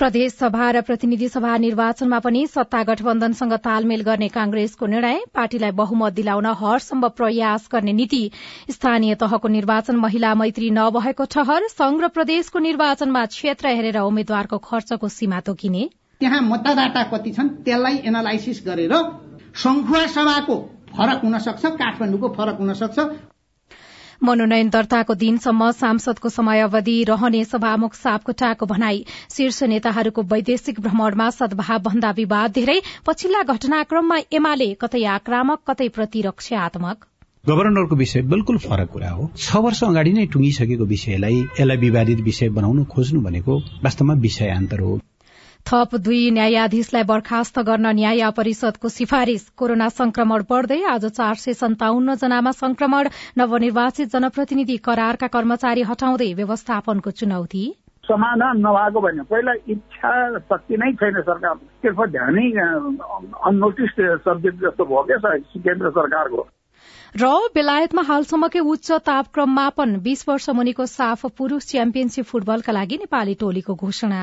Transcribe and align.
प्रदेश 0.00 0.32
सभा 0.32 0.70
र 0.70 0.80
प्रतिनिधि 0.80 1.28
सभा 1.28 1.56
निर्वाचनमा 1.62 2.18
पनि 2.24 2.46
सत्ता 2.46 2.82
गठबन्धनसँग 2.82 3.52
तालमेल 3.64 4.02
गर्ने 4.02 4.28
कांग्रेसको 4.28 4.86
निर्णय 4.86 5.18
पार्टीलाई 5.34 5.70
बहुमत 5.76 6.12
दिलाउन 6.12 6.46
हरसम्भव 6.60 7.08
प्रयास 7.18 7.68
गर्ने 7.72 7.92
नीति 7.92 8.22
स्थानीय 8.70 9.14
तहको 9.20 9.48
निर्वाचन 9.48 9.96
महिला 9.96 10.34
मैत्री 10.34 10.70
नभएको 10.70 11.24
ठहर 11.34 11.68
संघ 11.68 12.00
र 12.00 12.08
प्रदेशको 12.16 12.58
निर्वाचनमा 12.58 13.24
क्षेत्र 13.28 13.76
हेरेर 13.76 13.98
उम्मेद्वारको 14.00 14.58
खर्चको 14.64 15.08
सीमा 15.10 15.40
तोकिने। 15.46 15.88
त्यहाँ 16.20 16.40
मतदाता 16.48 17.02
कति 17.12 17.30
छन् 17.32 17.56
त्यसलाई 17.64 18.00
एनालाइसिस 18.08 18.62
गरेर 18.66 18.94
संखुवा 19.60 20.06
सभाको 20.16 20.56
फरक 20.96 21.20
हुन 21.24 21.38
सक्छ 21.40 21.64
काठमाडौँको 21.76 22.28
फरक 22.38 22.56
हुन 22.60 22.72
सक्छ 22.80 22.98
मनोनयन 24.22 24.68
दर्ताको 24.68 25.14
दिनसम्म 25.14 25.70
सांसदको 25.72 26.28
समयावधि 26.28 26.96
रहने 27.08 27.44
सभामुख 27.44 27.94
सापकोटाको 27.94 28.66
भनाई। 28.66 29.04
शीर्ष 29.30 29.62
नेताहरूको 29.64 30.22
वैदेशिक 30.22 30.80
भ्रमणमा 30.80 31.28
सद्भाव 31.30 31.78
भन्दा 31.80 32.10
विवाद 32.10 32.52
धेरै। 32.52 32.80
पछिल्ला 33.06 33.42
घटनाक्रममा 33.42 34.18
एमाले 34.32 34.68
कतै 34.80 35.04
आक्रामक 35.10 35.60
कतै 35.66 35.88
प्रतिरक्षात्मक। 35.88 37.06
गभर्नरको 37.48 37.96
विषय 37.96 38.22
बिल्कुल 38.30 38.58
फरक 38.60 38.88
कुरा 38.92 39.10
हो। 39.10 39.30
छ 39.36 39.56
वर्ष 39.56 39.84
अगाडि 39.84 40.12
नै 40.12 40.26
टुङ्गिसकेको 40.26 40.84
विषयलाई 40.84 41.38
यसलाई 41.40 41.76
विवादित 41.76 42.20
विषय 42.20 42.48
बनाउन 42.50 42.84
खोज्नु 42.84 43.20
भनेको 43.20 43.56
वास्तवमा 43.84 44.14
विषयान्तर 44.20 44.80
हो। 44.80 44.98
थप 45.66 45.94
दुई 45.96 46.30
न्यायाधीशलाई 46.30 47.04
बर्खास्त 47.04 47.58
गर्न 47.62 47.86
न्याय 47.96 48.30
परिषदको 48.36 48.88
सिफारिश। 48.90 49.42
कोरोना 49.56 49.88
संक्रमण 49.90 50.42
बढ़दै 50.50 50.82
आज 50.86 51.04
चार 51.08 51.34
सय 51.36 51.52
सन्ताउन्न 51.54 52.14
जनामा 52.16 52.52
संक्रमण 52.54 53.08
नवनिर्वाचित 53.38 54.08
जनप्रतिनिधि 54.12 54.76
करारका 54.86 55.26
कर्मचारी 55.28 55.82
हटाउँदै 55.90 56.32
व्यवस्थापनको 56.34 57.10
चुनौती। 57.20 57.64
समाधान 58.04 58.58
नभएको 58.58 59.00
भने 59.00 59.22
पहिला 59.30 59.52
इच्छा 59.68 60.14
शक्ति 60.40 60.76
नै 60.76 60.92
छैन 60.98 61.20
सरकार 61.22 61.54
त्यसमा 61.82 62.06
ध्यानै 62.14 62.46
अननोटिस 62.50 63.92
सब्जेक्ट 64.24 64.58
जस्तो 64.64 64.84
भयो 64.84 65.02
क्या 65.10 65.36
केन्द्र 65.60 65.90
सरकारको। 65.90 66.46
र 67.14 67.28
बेलायतमा 67.54 68.02
हालसम्मकै 68.08 68.60
उच्च 68.72 68.90
तापक्रम 69.06 69.54
मापन 69.54 69.96
बीस 70.02 70.28
वर्ष 70.28 70.50
मुनिको 70.58 70.86
साफ 70.88 71.26
पुरूष 71.38 71.66
च्याम्पियनशीप 71.70 72.24
फुटबलका 72.26 72.72
लागि 72.72 72.96
नेपाली 72.98 73.34
टोलीको 73.40 73.74
घोषणा। 73.76 74.22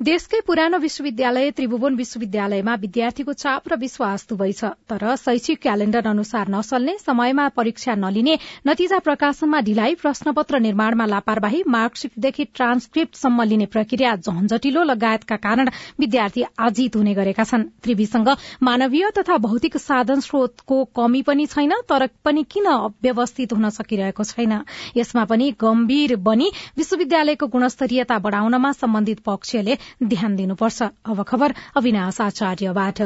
देशकै 0.00 0.38
पुरानो 0.46 0.78
विश्वविद्यालय 0.80 1.50
त्रिभुवन 1.56 1.94
विश्वविद्यालयमा 1.94 2.74
विद्यार्थीको 2.82 3.32
चाप 3.40 3.68
र 3.68 3.76
विश्वास 3.80 4.22
दुवै 4.28 4.46
छ 4.52 4.68
तर 4.88 5.02
शैक्षिक 5.22 5.58
क्यालेण्डर 5.64 6.06
अनुसार 6.10 6.48
नसल्ने 6.54 6.94
समयमा 7.00 7.48
परीक्षा 7.58 7.94
नलिने 8.04 8.36
नतिजा 8.66 8.98
प्रकाशनमा 9.08 9.60
ढिलाइ 9.66 9.94
प्रश्नपत्र 10.02 10.60
निर्माणमा 10.66 11.06
लापरवाही 11.06 11.60
मार्कशीटदेखि 11.74 12.44
ट्रान्सक्रिप्टसम्म 12.54 13.46
लिने 13.50 13.66
प्रक्रिया 13.74 14.14
झन्झटिलो 14.16 14.84
लगायतका 14.84 15.36
कारण 15.44 15.70
विद्यार्थी 16.00 16.46
आजित 16.68 16.96
हुने 16.96 17.14
गरेका 17.20 17.44
छन्। 17.52 17.68
त्रिवीसँग 17.82 18.32
मानवीय 18.62 19.10
तथा 19.18 19.36
भौतिक 19.48 19.76
साधन 19.78 20.24
स्रोतको 20.28 20.80
कमी 20.96 21.22
पनि 21.28 21.46
छैन 21.52 21.76
तर 21.92 22.06
पनि 22.24 22.46
किन 22.48 22.70
व्यवस्थित 23.02 23.52
हुन 23.52 23.68
सकिरहेको 23.76 24.24
छैन? 24.24 24.56
यसमा 24.96 25.24
पनि 25.26 25.52
गम्भीर 25.60 26.16
बनी 26.24 26.50
विश्वविद्यालयको 26.80 27.52
गुणस्तरीयता 27.52 28.18
बढ़ाउनमा 28.24 28.72
सम्बन्धित 28.80 29.24
पक्षले 29.28 29.78
ध्यान 30.04 30.36
दिनुपर्छ। 30.36 30.82
अब 30.82 31.22
खबर 31.22 31.54
अविनाश 31.76 32.20
आचार्यबाट। 32.20 33.02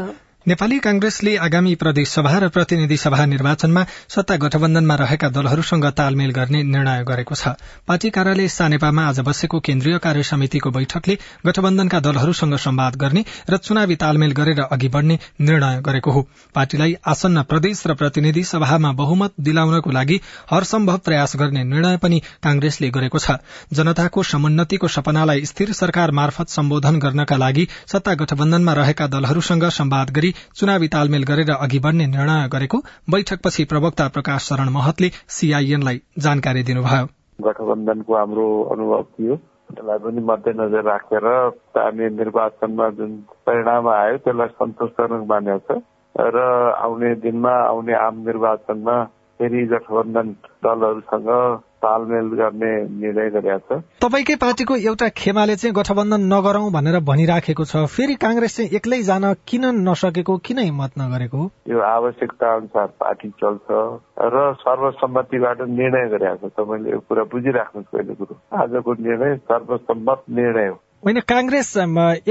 नेपाली 0.46 0.78
कांग्रेसले 0.78 1.34
आगामी 1.36 1.74
प्रदेश 1.74 2.08
सभा 2.08 2.38
र 2.38 2.48
प्रतिनिधि 2.52 2.96
सभा 2.96 3.24
निर्वाचनमा 3.26 3.82
सत्ता 4.08 4.36
गठबन्धनमा 4.36 4.94
रहेका 4.94 5.28
दलहरूसँग 5.32 5.84
तालमेल 5.96 6.30
गर्ने 6.30 6.62
निर्णय 6.64 7.04
गरेको 7.08 7.34
छ। 7.34 7.52
पार्टी 7.88 8.10
कार्यालय 8.10 8.48
सानेपामा 8.48 9.06
आज 9.08 9.20
बसेको 9.24 9.60
केन्द्रीय 9.60 9.98
कार्य 9.98 10.22
समितिको 10.22 10.70
बैठकले 10.70 11.16
गठबन्धनका 11.46 12.00
दलहरूसँग 12.00 12.56
संवाद 12.56 12.96
गर्ने 12.96 13.24
र 13.50 13.56
चुनावी 13.58 13.96
तालमेल 13.96 14.32
गरेर 14.32 14.60
अघि 14.60 14.88
बढ़ने 14.88 15.18
निर्णय 15.40 15.80
गरेको 15.80 16.10
हो। 16.10 16.22
पार्टीलाई 16.54 16.94
आसन्न 17.06 17.42
प्रदेश 17.44 17.82
र 17.86 17.94
प्रतिनिधि 17.94 18.44
सभामा 18.44 18.92
बहुमत 19.00 19.32
दिलाउनको 19.40 19.90
लागि 19.90 20.20
हरसम्भव 20.52 20.98
प्रयास 20.98 21.36
गर्ने 21.36 21.64
निर्णय 21.64 21.96
पनि 21.96 22.20
कांग्रेसले 22.44 22.90
गरेको 22.90 23.18
छ। 23.18 23.40
जनताको 23.72 24.22
समुन्नतिको 24.24 24.88
सपनालाई 24.90 25.44
स्थिर 25.46 25.72
सरकार 25.72 26.10
मार्फत 26.12 26.48
सम्बोधन 26.50 26.98
गर्नका 26.98 27.36
लागि 27.38 27.66
सत्ता 27.88 28.14
गठबन्धनमा 28.20 28.72
रहेका 28.74 29.06
दलहरूसँग 29.08 29.68
संवाद 29.72 30.10
गरी 30.10 30.33
चुनावी 30.54 30.88
तालमेल 30.88 31.24
गरेर 31.24 31.50
अघि 31.50 31.78
बढ़ने 31.78 32.06
निर्णय 32.06 32.48
गरेको 32.52 32.78
बैठकपछि 33.10 33.64
प्रवक्ता 33.64 34.08
प्रकाश 34.08 34.48
शरण 34.48 34.68
महतले 34.72 35.10
सीआईएनलाई 35.28 36.00
जानकारी 36.18 36.62
दिनुभयो। 36.62 37.06
गठबन्धनको 37.40 38.16
हाम्रो 38.16 38.46
अनुभव 38.72 39.02
थियो। 39.02 39.36
त्यसलाई 39.70 39.98
पनि 39.98 40.20
मध्यनजर 40.24 40.84
राखेर 40.84 41.26
स्थानीय 41.50 42.08
निर्वाचनमा 42.10 42.88
जुन 42.90 43.16
परिणाम 43.46 43.88
आयो 43.88 44.16
त्यसलाई 44.18 44.54
सन्तोषजनक 44.54 45.26
मानेको 45.28 45.74
छ 45.74 45.82
र 46.14 46.38
आउने 46.78 47.14
दिनमा 47.20 47.52
आउने 47.64 47.94
आम 47.98 48.18
निर्वाचनमा 48.26 48.96
फेरि 49.40 49.64
गठबन्धन 49.66 50.28
दलहरूसँग 50.64 51.30
तालमेल 51.84 52.28
गर्ने 52.40 52.72
निर्णय 53.00 53.30
गरेका 53.30 53.58
छ 53.58 53.80
तपाईँकै 54.02 54.34
पार्टीको 54.36 54.76
एउटा 54.76 55.08
खेमाले 55.16 55.56
चाहिँ 55.56 55.74
गठबन्धन 55.74 56.22
नगरौं 56.32 56.72
भनेर 56.72 56.98
भनिराखेको 57.04 57.64
छ। 57.64 57.84
फेरि 57.94 58.14
कांग्रेस 58.14 58.56
चाहिँ 58.56 58.70
एक्लै 58.76 59.00
जान 59.02 59.24
किन 59.48 59.64
नसकेको 59.88 60.36
किन 60.44 60.58
हिम्मत 60.58 60.92
नगरेको? 60.98 61.42
यो 61.68 61.80
आवश्यकता 61.80 62.54
अनुसार 62.54 62.86
पार्टी 63.00 63.28
चल्छ 63.42 63.68
र 64.34 64.52
सर्वसम्मतिबाट 64.60 65.60
निर्णय 65.68 66.08
गरेका 66.08 66.34
छ। 66.36 66.52
तपाईँले 66.58 66.90
यो 66.90 66.98
कुरा 67.08 67.24
बुझिराख्नुहोस् 67.32 67.92
पहिलो 67.92 68.14
कुरो। 68.14 68.34
आजको 68.62 68.92
निर्णय 69.00 69.36
सर्वसम्मत 69.36 70.22
निर्णय 70.30 70.68
हो। 70.68 70.78
होइन 71.04 71.18
कांग्रेस 71.28 71.76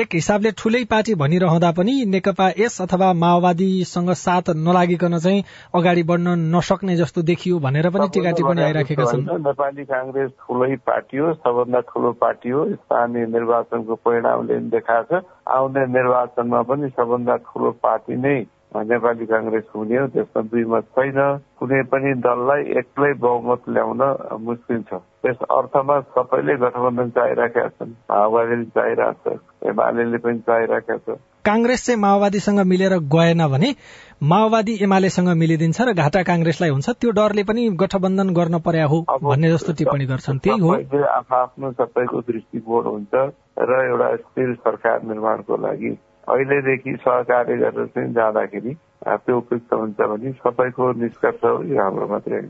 एक 0.02 0.14
हिसाबले 0.14 0.52
ठूलै 0.58 0.80
पार्टी 0.92 1.14
भनिरहँदा 1.16 1.70
पनि 1.78 1.94
नेकपा 2.10 2.48
एस 2.58 2.82
अथवा 2.82 3.12
माओवादीसँग 3.14 4.10
साथ 4.18 4.50
नलागिकन 4.58 5.18
चाहिँ 5.18 5.44
अगाडि 5.76 6.04
बढ्न 6.04 6.34
नसक्ने 6.56 6.96
जस्तो 6.98 7.22
देखियो 7.22 7.60
भनेर 7.66 7.90
पनि 7.94 8.08
टिका 8.14 8.32
टिप्पणी 8.34 8.62
आइराखेका 8.64 9.06
छन्। 9.12 9.22
नेपाली 9.46 9.84
कांग्रेस 9.86 10.32
ठूलै 10.42 10.76
पार्टी 10.90 11.18
हो 11.18 11.34
सबभन्दा 11.36 11.80
ठूलो 11.92 12.12
पार्टी 12.18 12.50
हो 12.50 12.66
स्थानीय 12.74 13.26
निर्वाचनको 13.30 13.96
परिणामले 14.02 14.60
देखाएको 14.74 15.20
छ। 15.20 15.24
आउने 15.54 15.86
निर्वाचनमा 15.94 16.62
पनि 16.66 16.90
सबभन्दा 16.98 17.36
ठूलो 17.46 17.72
पार्टी 17.86 18.16
नै 18.18 18.36
नेपाली 18.76 19.26
काङ्ग्रेस 19.26 19.64
हुने 19.76 19.98
हो 19.98 20.08
त्यसमा 20.08 20.42
दुई 20.42 20.64
मत 20.66 20.86
छैन। 20.98 21.20
कुनै 21.60 21.82
पनि 21.84 22.14
दललाई 22.26 22.62
एक्लै 22.82 23.14
बहुमत 23.14 23.62
ल्याउन 23.70 24.02
मुस्किल 24.42 24.82
छ। 24.82 24.94
त्यस 24.94 25.38
अर्थमा 25.58 26.00
सबैले 26.16 26.56
गठबन्धन 26.56 27.10
चाहिरहेका 27.10 27.68
छन्। 27.68 27.92
माओवादीले 28.12 28.66
चाहिरहेको 28.66 29.36
छ 29.36 29.70
एमाले 29.70 30.18
पनि 30.18 30.40
चाहिरहेका 30.40 30.98
छ। 30.98 31.18
काङ्ग्रेस 31.46 31.86
चाहिँ 31.86 32.00
माओवादीसँग 32.00 32.60
मिलेर 32.60 32.98
गएन 33.16 33.48
भने 33.48 33.76
माओवादी 34.24 34.74
एमालेसँग 34.84 35.30
मिलिदिन्छ 35.30 35.82
र 35.82 35.94
घाटा 35.94 36.24
काङ्ग्रेसलाई 36.24 36.70
हुन्छ 36.70 36.90
त्यो 36.90 37.12
डरले 37.12 37.44
पनि 37.44 37.70
गठबन्धन 37.70 38.30
गर्न 38.34 38.60
पर्या 38.60 38.86
हो 38.86 39.02
भन्ने 39.24 39.52
जस्तो 39.52 39.74
टिप्पणी 39.74 40.06
गर्छन्। 40.06 40.40
त्यही 40.40 40.60
हो। 40.60 40.72
आफ्नो 41.20 41.72
सबैको 41.72 42.22
दृष्टिकोण 42.22 42.84
हुन्छ 42.86 43.14
र 43.60 43.72
एउटा 43.90 44.16
स्थिर 44.16 44.54
सरकार 44.54 45.04
निर्माणको 45.04 45.58
लागि 45.58 45.98
अहिलेदेखि 46.28 46.96
सहकार्य 46.96 47.56
गरेर 47.58 47.86
चाहिँ 47.86 48.14
जाँदाखेरि 48.14 48.76
त्यो 49.08 49.38
उपयुक्त 49.38 49.74
हुन्छ 49.74 50.10
भने 50.12 50.32
सबैको 50.32 50.92
निष्कर्ष 51.02 51.46
हाम्रो 51.80 52.08
मात्रै 52.08 52.42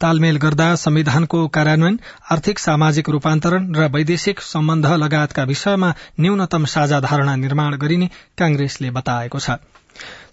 तालमेल 0.00 0.36
गर्दा 0.36 0.74
संविधानको 0.74 1.46
कार्यान्वयन 1.48 1.98
आर्थिक 2.30 2.58
सामाजिक 2.58 3.08
रूपान्तरण 3.08 3.72
र 3.74 3.88
वैदेशिक 3.94 4.40
सम्बन्ध 4.40 4.86
लगायतका 4.86 5.44
विषयमा 5.44 5.90
न्यूनतम 6.20 6.64
साझा 6.64 7.00
धारणा 7.00 7.36
निर्माण 7.36 7.76
गरिने 7.76 8.08
कांग्रेसले 8.38 8.90
बताएको 8.90 9.38
छ। 9.38 9.50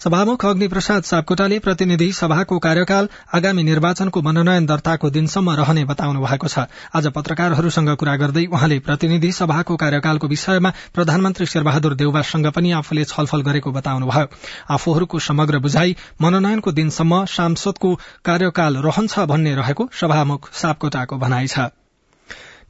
सभामुख 0.03 0.45
अग्निप्रसाद 0.45 1.03
सापकोटाले 1.03 1.59
प्रतिनिधि 1.59 2.11
सभाको 2.11 2.57
कार्यकाल 2.59 3.09
आगामी 3.33 3.63
निर्वाचनको 3.63 4.21
मनोनयन 4.21 4.65
दर्ताको 4.65 5.09
दिनसम्म 5.09 5.49
रहने 5.49 5.83
बताउनु 5.85 6.19
भएको 6.19 6.47
छ। 6.47 6.65
आज 6.95 7.07
पत्रकारहरूसँग 7.07 7.89
कुरा 7.95 8.15
गर्दै 8.15 8.45
उहाँले 8.45 8.79
प्रतिनिधि 8.79 9.31
सभाको 9.31 9.75
कार्यकालको 9.75 10.27
विषयमा 10.27 10.73
प्रधानमन्त्री 10.93 11.45
शेरबहादुर 11.45 11.93
देउवासँग 11.93 12.47
पनि 12.47 12.71
आफूले 12.71 13.03
छलफल 13.03 13.41
गरेको 13.41 13.71
बताउनुभयो। 13.71 14.27
आफूहरूको 14.69 15.19
समग्र 15.19 15.59
बुझाइ 15.59 15.95
मनोनयनको 16.21 16.71
दिनसम्म 16.71 17.23
सांसदको 17.25 17.93
कार्यकाल 18.25 18.77
रहन्छ 18.77 19.19
भन्ने 19.19 19.55
रहेको 19.55 19.89
सभामुख 19.93 20.51
सापकोटाको 20.53 21.17
भनाइ 21.17 21.47
छ। 21.47 21.82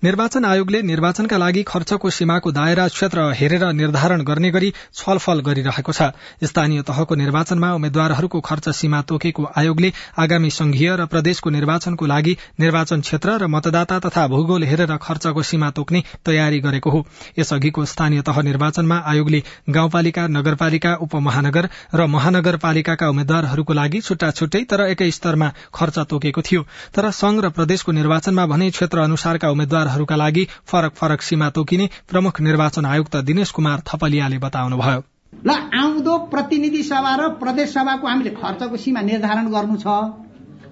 निर्वाचन 0.04 0.46
आयोगले 0.46 0.82
निर्वाचनका 0.82 1.38
लागि 1.38 1.62
खर्चको 1.64 2.10
सीमाको 2.10 2.52
दायरा 2.52 2.88
क्षेत्र 2.88 3.20
हेरेर 3.34 3.64
निर्धारण 3.74 4.22
गर्ने 4.22 4.50
गरी 4.52 4.72
छलफल 4.94 5.40
गरिरहेको 5.40 5.92
छ। 5.92 6.12
स्थानीय 6.44 6.82
तहको 6.82 7.16
निर्वाचनमा 7.16 7.70
उम्मेद्वारहरूको 7.74 8.40
खर्च 8.42 8.68
सीमा 8.76 9.02
तोकेको 9.02 9.44
आयोगले 9.56 9.92
आगामी 10.20 10.50
संघीय 10.52 10.96
र 10.96 11.06
प्रदेशको 11.06 11.50
निर्वाचनको 11.50 12.06
लागि 12.06 12.36
निर्वाचन 12.60 13.02
क्षेत्र 13.02 13.38
र 13.38 13.48
मतदाता 13.48 14.00
तथा 14.00 14.28
भूगोल 14.28 14.64
हेरेर 14.64 14.92
खर्चको 15.00 15.42
सीमा 15.42 15.70
तोक्ने 15.72 16.04
तयारी 16.26 16.60
गरेको 16.60 16.90
हो। 16.90 17.06
यसअघिको 17.40 17.86
स्थानीय 17.86 18.22
तह 18.28 18.42
निर्वाचनमा 18.42 18.98
आयोगले 19.06 19.42
गाउँपालिका 19.70 20.28
नगरपालिका 20.30 20.94
उपमहानगर 21.00 21.70
र 21.96 22.08
महानगरपालिकाका 22.10 23.10
उम्मेद्वारहरूको 23.10 23.74
लागि 23.74 24.02
छुट्टा 24.02 24.32
छुट्टै 24.34 24.64
तर 24.68 24.86
एकै 24.90 25.10
स्तरमा 25.14 25.52
खर्च 25.74 26.00
तोकेको 26.12 26.42
थियो। 26.44 26.68
तर 26.92 27.10
संघ 27.14 27.40
र 27.40 27.56
प्रदेशको 27.56 27.92
निर्वाचनमा 27.94 28.46
भने 28.48 28.70
क्षेत्र 28.72 29.08
अनुसारका 29.08 29.50
उम्मेद्वार 29.50 29.92
उम्मेद्वारहरूका 29.94 30.16
लागि 30.16 30.48
फरक 30.66 30.94
फरक 30.94 31.22
सीमा 31.22 31.50
तोकिने 31.50 31.90
प्रमुख 32.10 32.42
निर्वाचन 32.42 32.86
आयुक्त 32.86 33.16
दिनेश 33.24 33.52
कुमार 33.52 33.80
थपलियाले 33.86 34.38
बताउनुभयो। 34.40 35.02
ल 35.34 35.50
आउँदो 35.74 36.18
प्रतिनिधि 36.30 36.84
सभा 36.84 37.14
र 37.16 37.30
प्रदेश 37.38 37.74
सभाको 37.74 38.08
हामीले 38.08 38.30
खर्चको 38.32 38.78
सीमा 38.78 39.02
निर्धारण 39.02 39.48
गर्नु 39.50 39.78
छ। 39.78 39.88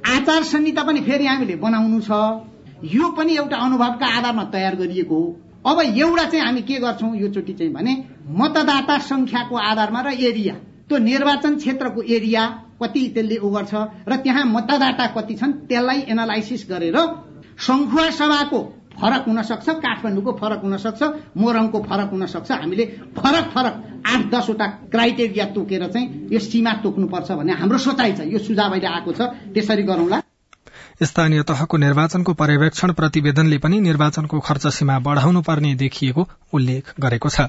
आचार 0.02 0.44
संहिता 0.44 0.84
पनि 0.84 1.02
फेरि 1.02 1.26
हामीले 1.26 1.56
बनाउनु 1.56 2.00
छ। 2.02 2.12
यो 2.84 3.10
पनि 3.14 3.36
एउटा 3.38 3.58
अनुभवका 3.58 4.08
आधारमा 4.18 4.44
तयार 4.50 4.76
गरिएको 4.76 5.16
हो। 5.16 5.28
अब 5.62 5.80
एउटा 5.82 6.26
चाहिँ 6.26 6.46
हामी 6.46 6.62
के 6.62 6.80
गर्छौँ 6.80 7.16
यो 7.16 7.28
चोटि 7.30 7.54
चाहिँ 7.54 7.74
भने 7.74 7.94
मतदाता 8.34 8.98
संख्याको 9.06 9.56
आधारमा 9.56 10.02
र 10.02 10.14
एरिया। 10.20 10.56
त्यो 10.90 10.98
निर्वाचन 11.00 11.56
क्षेत्रको 11.58 12.02
एरिया 12.10 12.46
कति 12.82 13.02
त्यसले 13.14 13.38
ओभर 13.40 13.66
छ 13.66 13.74
र 14.10 14.16
त्यहाँ 14.18 14.46
मतदाता 14.46 15.06
कति 15.14 15.36
छन् 15.36 15.54
त्यसलाई 15.70 16.00
एनालाइसिस 16.10 16.66
गरेर 16.70 16.98
संखुवा 17.62 18.10
सभाको 18.12 18.60
फरक 19.02 19.24
हुन 19.28 19.42
सक्छ 19.42 19.68
काठमाडौँको 19.82 20.32
फरक 20.42 20.62
हुन 20.64 20.78
सक्छ 20.78 21.02
मोरङको 21.38 21.80
फरक 21.90 22.10
हुन 22.14 22.26
सक्छ 22.28 22.52
हामीले 22.54 22.86
फरक 23.18 23.46
फरक 23.54 23.74
आठ 24.06 24.22
दसवटा 24.32 24.68
क्राइटेरिया 24.92 25.46
तोकेर 25.56 25.88
चाहिँ 25.88 26.08
यो 26.32 26.40
सीमा 26.40 26.74
तोक्नुपर्छ 26.84 27.32
भन्ने 27.32 27.54
हाम्रो 27.62 27.78
सोचाइ 27.78 28.12
छ 28.14 28.20
यो 28.30 28.40
सुझाव 28.40 28.72
अहिले 28.72 28.88
आएको 28.88 29.12
छ। 29.12 29.22
त्यसरी 29.54 29.84
गरौँला। 29.84 30.31
स्थानीय 31.02 31.42
तहको 31.42 31.78
निर्वाचनको 31.78 32.34
पर्यवेक्षण 32.34 32.92
प्रतिवेदनले 32.94 33.58
पनि 33.58 33.80
निर्वाचनको 33.80 34.40
खर्च 34.40 34.68
सीमा 34.68 34.98
बढ़ाउनु 35.00 35.42
पर्ने 35.42 35.74
देखिएको 35.76 36.28
उल्लेख 36.54 36.94
गरेको 37.00 37.30
छ। 37.30 37.42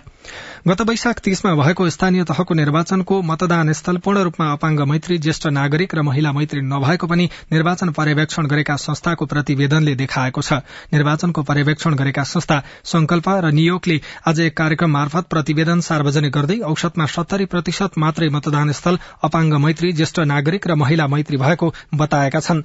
गत 0.69 0.81
वैशाख 0.81 1.19
तीसमा 1.19 1.53
भएको 1.55 1.89
स्थानीय 1.91 2.25
तहको 2.25 2.55
निर्वाचनको 2.55 3.21
मतदान 3.23 3.73
स्थल 3.73 3.97
पूर्ण 3.97 4.23
रूपमा 4.23 4.47
अपाङ्ग 4.53 4.81
मैत्री 4.83 5.19
ज्येष्ठ 5.19 5.47
नागरिक 5.49 5.95
र 5.95 6.03
महिला 6.03 6.33
मैत्री 6.33 6.61
नभएको 6.63 7.07
पनि 7.07 7.29
निर्वाचन 7.53 7.91
पर्यवेक्षण 7.91 8.47
गरेका 8.47 8.77
संस्थाको 8.77 9.27
प्रतिवेदनले 9.27 9.95
देखाएको 9.95 10.43
छ। 10.43 10.53
निर्वाचनको 10.93 11.43
पर्यवेक्षण 11.43 11.95
गरेका 11.95 12.23
संस्था 12.25 12.63
संकल्प 12.85 13.29
र 13.29 13.51
नियोगले 13.53 14.01
आज 14.27 14.41
एक 14.41 14.57
कार्यक्रम 14.57 14.91
मार्फत 14.91 15.29
प्रतिवेदन 15.29 15.81
सार्वजनिक 15.83 16.33
गर्दै 16.33 16.59
औषधमा 16.65 17.07
सत्तरी 17.09 17.45
प्रतिशत 17.53 17.99
मात्रै 17.99 18.29
मतदान 18.29 18.73
स्थल 18.73 18.99
अपाङ्ग 19.23 19.61
मैत्री 19.61 19.93
ज्येष्ठ 19.93 20.21
नागरिक 20.33 20.67
र 20.67 20.75
महिला 20.79 21.07
मैत्री 21.07 21.37
भएको 21.37 21.73
बताएका 21.95 22.41
छन्। 22.41 22.63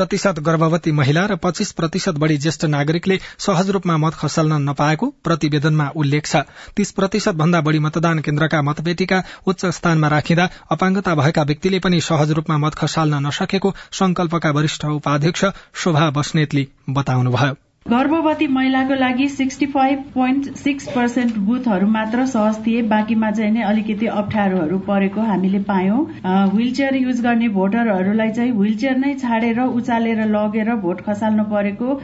प्रतिशत 0.00 0.38
गर्भवती 0.40 0.92
महिला 0.92 1.24
र 1.26 1.36
पच्चीस 1.36 1.72
प्रतिशत 1.72 2.18
बढ़ी 2.18 2.36
ज्येष्ठ 2.38 2.64
नागरिकले 2.66 3.18
सहज 3.38 3.70
रूपमा 3.70 3.96
मत 3.96 4.14
खसाल्न 4.14 4.60
नपाएको 4.68 5.06
प्रतिवेदनमा 5.24 5.88
उल्लेख 5.96 6.26
छ। 6.26 6.42
तीस 6.76 6.92
प्रतिशत 6.92 7.34
भन्दा 7.36 7.60
बढ़ी 7.60 7.78
मतदान 7.78 8.24
केन्द्रका 8.24 8.62
मतपेटिका 8.62 9.22
उच्च 9.46 9.66
स्थानमा 9.76 10.08
राखिँदा 10.08 10.50
अपाङ्गता 10.72 11.14
भएका 11.14 11.42
व्यक्तिले 11.44 11.84
पनि 11.84 12.00
सहज 12.00 12.30
रूपमा 12.32 12.58
मत 12.58 12.74
खसाल्न 12.74 13.26
नसकेको 13.26 13.76
संकल्पका 13.92 14.50
वरिष्ठ 14.50 14.84
उपाध्यक्ष 14.96 15.44
शोभा 15.74 16.10
बस्नेतले 16.10 16.66
बताउनुभयो। 16.90 17.69
गर्भवती 17.88 18.46
महिलाको 18.46 18.94
लागि 18.94 19.26
sixty 19.28 19.66
five 19.66 20.02
point 20.14 20.46
six 20.56 20.86
percent 20.94 21.36
बुथहरू 21.44 21.86
मात्र 21.90 22.24
सहज 22.26 22.56
थिए। 22.66 22.82
बाँकीमा 22.88 23.30
चाहिँ 23.30 23.52
नै 23.52 23.62
अलिकति 23.62 24.06
अप्ठ्यारोहरू 24.06 24.78
परेको 24.88 25.20
हामीले 25.20 25.58
पायौं। 25.68 26.04
व्हील 26.52 26.72
चेयर 26.74 26.96
युज 26.96 27.20
गर्ने 27.22 27.48
भोटरहरूलाई 27.54 28.30
चाहिँ 28.30 28.52
व्हील 28.52 28.76
चेयर 28.78 28.96
नै 28.96 29.14
छाडेर 29.22 29.60
उचालेर 29.60 30.24
लगेर 30.26 30.74
भोट 30.82 31.00
खसाल्नु 31.06 31.44
परेको। 31.52 31.98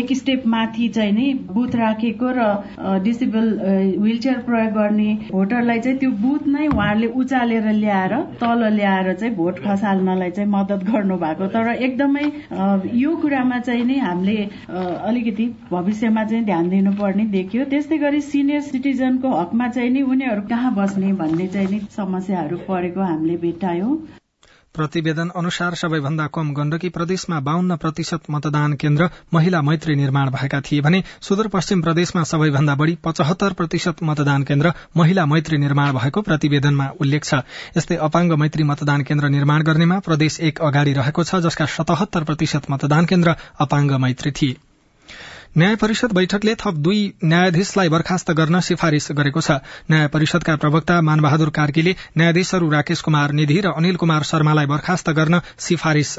एक 0.00 0.12
स्टेप 0.18 0.42
माथि 0.46 0.88
चाहिँ 0.96 1.12
नै 1.12 1.32
बुथ 1.52 1.76
राखेको 1.76 2.32
र 2.38 3.00
डिसेबल 3.04 3.48
व्हील 3.98 4.18
चेयर 4.18 4.38
प्रयोग 4.50 4.72
गर्ने 4.74 5.08
भोटरलाई 5.30 5.80
चाहिँ 5.80 5.98
त्यो 5.98 6.10
बुथ 6.26 6.48
नै 6.48 6.66
उहाँहरूले 6.66 7.12
उचालेर 7.22 7.70
ल्याएर 7.70 8.16
तल 8.42 8.66
ल्याएर 8.74 9.12
चाहिँ 9.14 9.34
भोट 9.36 9.64
खसाल्नलाई 9.64 10.30
चाहिँ 10.30 10.50
मदत 10.50 10.84
गर्नु 10.90 11.16
भएको 11.24 11.46
तर 11.56 11.72
एकदमै 11.78 12.28
यो 12.98 13.16
कुरामा 13.24 13.58
चाहिँ 13.62 13.84
नै 13.84 13.98
हामीले 14.00 14.38
अलिकति 15.04 15.46
भविष्यमा 15.70 16.24
चाहिँ 16.24 16.44
ध्यान 16.44 16.68
दिनुपर्ने 16.70 17.24
देखियो। 17.36 17.64
त्यस्तै 17.70 17.98
गरी 17.98 18.20
सिनियर 18.32 18.60
सिटिजनको 18.62 19.36
हकमा 19.36 19.68
चाहिँ 19.68 19.90
नि 19.90 20.02
उनीहरू 20.02 20.42
कहाँ 20.50 20.74
बस्ने 20.74 21.12
भन्ने 21.22 21.46
चाहिँ 21.54 21.68
नि 21.70 21.80
समस्याहरू 21.96 22.56
परेको 22.68 23.00
हामीले 23.02 23.36
भेटायौं 23.46 23.96
प्रतिवेदन 24.74 25.28
अनुसार 25.36 25.74
सबैभन्दा 25.80 26.26
कम 26.34 26.52
गण्डकी 26.54 26.88
प्रदेशमा 26.88 27.38
बाहन्न 27.40 27.76
प्रतिशत 27.76 28.30
मतदान 28.30 28.72
केन्द्र 28.74 29.08
महिला 29.34 29.60
मैत्री 29.62 29.94
निर्माण 29.96 30.30
भएका 30.30 30.60
थिए 30.60 30.80
भने 30.86 31.02
सुदूरपश्चिम 31.20 31.82
प्रदेशमा 31.82 32.22
सबैभन्दा 32.32 32.74
बढ़ी 32.74 32.96
पचहत्तर 33.04 33.52
प्रतिशत 33.52 34.02
मतदान 34.02 34.42
केन्द्र 34.42 34.72
महिला 34.96 35.26
मैत्री 35.26 35.58
निर्माण 35.58 35.92
भएको 35.92 36.22
प्रतिवेदनमा 36.22 36.90
उल्लेख 37.00 37.24
छ। 37.24 37.42
यस्तै 37.76 38.02
अपाङ्ग 38.08 38.40
मैत्री 38.42 38.64
मतदान 38.64 39.02
केन्द्र 39.04 39.34
निर्माण 39.38 39.62
गर्नेमा 39.62 39.98
प्रदेश 40.10 40.40
एक 40.50 40.60
अगाडि 40.60 40.92
रहेको 40.92 41.24
छ 41.24 41.44
जसका 41.48 41.72
सतहत्तर 41.78 42.24
प्रतिशत 42.24 42.70
मतदान 42.70 43.04
केन्द्र 43.06 43.40
अपाङ्ग 43.60 44.00
मैत्री 44.06 44.38
थिए। 44.40 44.73
न्याय 45.58 45.74
परिषद 45.76 46.12
बैठकले 46.12 46.54
थप 46.56 46.74
दुई 46.84 47.02
न्यायाधीशलाई 47.24 47.88
बर्खास्त 47.88 48.30
गर्न 48.32 48.60
सिफारिश 48.68 49.06
गरेको 49.12 49.40
छ। 49.40 49.58
न्याय 49.90 50.08
परिषदका 50.10 50.56
प्रवक्ता 50.56 51.00
मानबहादुर 51.08 51.50
कार्कीले 51.54 51.94
न्यायाधीशहरू 52.18 52.70
राकेश 52.70 53.00
कुमार 53.02 53.32
निधि 53.32 53.60
र 53.60 53.74
अनिल 53.76 53.96
कुमार 53.96 54.22
शर्मालाई 54.24 54.66
बर्खास्त 54.68 55.10
गर्न 55.14 55.40
सिफारिश 55.60 56.18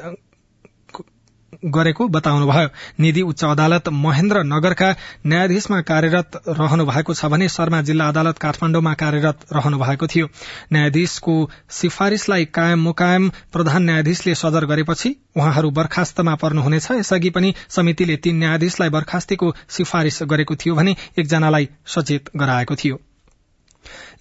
गरेको 1.66 2.08
बताउनुभयो। 2.08 2.70
निधि 3.00 3.22
उच्च 3.22 3.44
अदालत 3.44 3.90
महेन्द्र 3.90 4.44
नगरका 4.44 4.96
न्यायाधीशमा 5.26 5.82
कार्यरत 5.82 6.42
रहनु 6.50 6.86
भएको 6.86 7.14
छ 7.14 7.26
भने 7.26 7.50
शर्मा 7.50 7.82
जिल्ला 7.82 8.08
अदालत 8.08 8.38
काठमाण्डुमा 8.38 8.94
कार्यरत 8.94 9.40
रहनु 9.54 9.78
भएको 9.78 10.08
थियो। 10.08 10.28
न्यायाधीशको 10.74 11.36
सिफारिशलाई 11.70 12.46
कायम 12.46 12.80
मुकायम 12.80 13.30
प्रधान 13.54 13.84
न्यायाधीशले 13.84 14.36
सदर 14.36 14.66
गरेपछि 14.66 15.16
उहाँहरू 15.38 15.72
बर्खास्तमा 15.72 16.36
पर्नुहुनेछ। 16.36 16.92
यसअघि 16.92 17.30
पनि 17.30 17.54
समितिले 17.70 18.18
तीन 18.18 18.38
न्यायाधीशलाई 18.38 18.90
बर्खास्तीको 18.90 19.54
सिफारिश 19.70 20.24
गरेको 20.24 20.56
थियो 20.56 20.76
भने 20.76 20.96
एकजनालाई 21.18 21.70
सचेत 21.86 22.30
गराएको 22.36 22.76
थियो। 22.76 23.02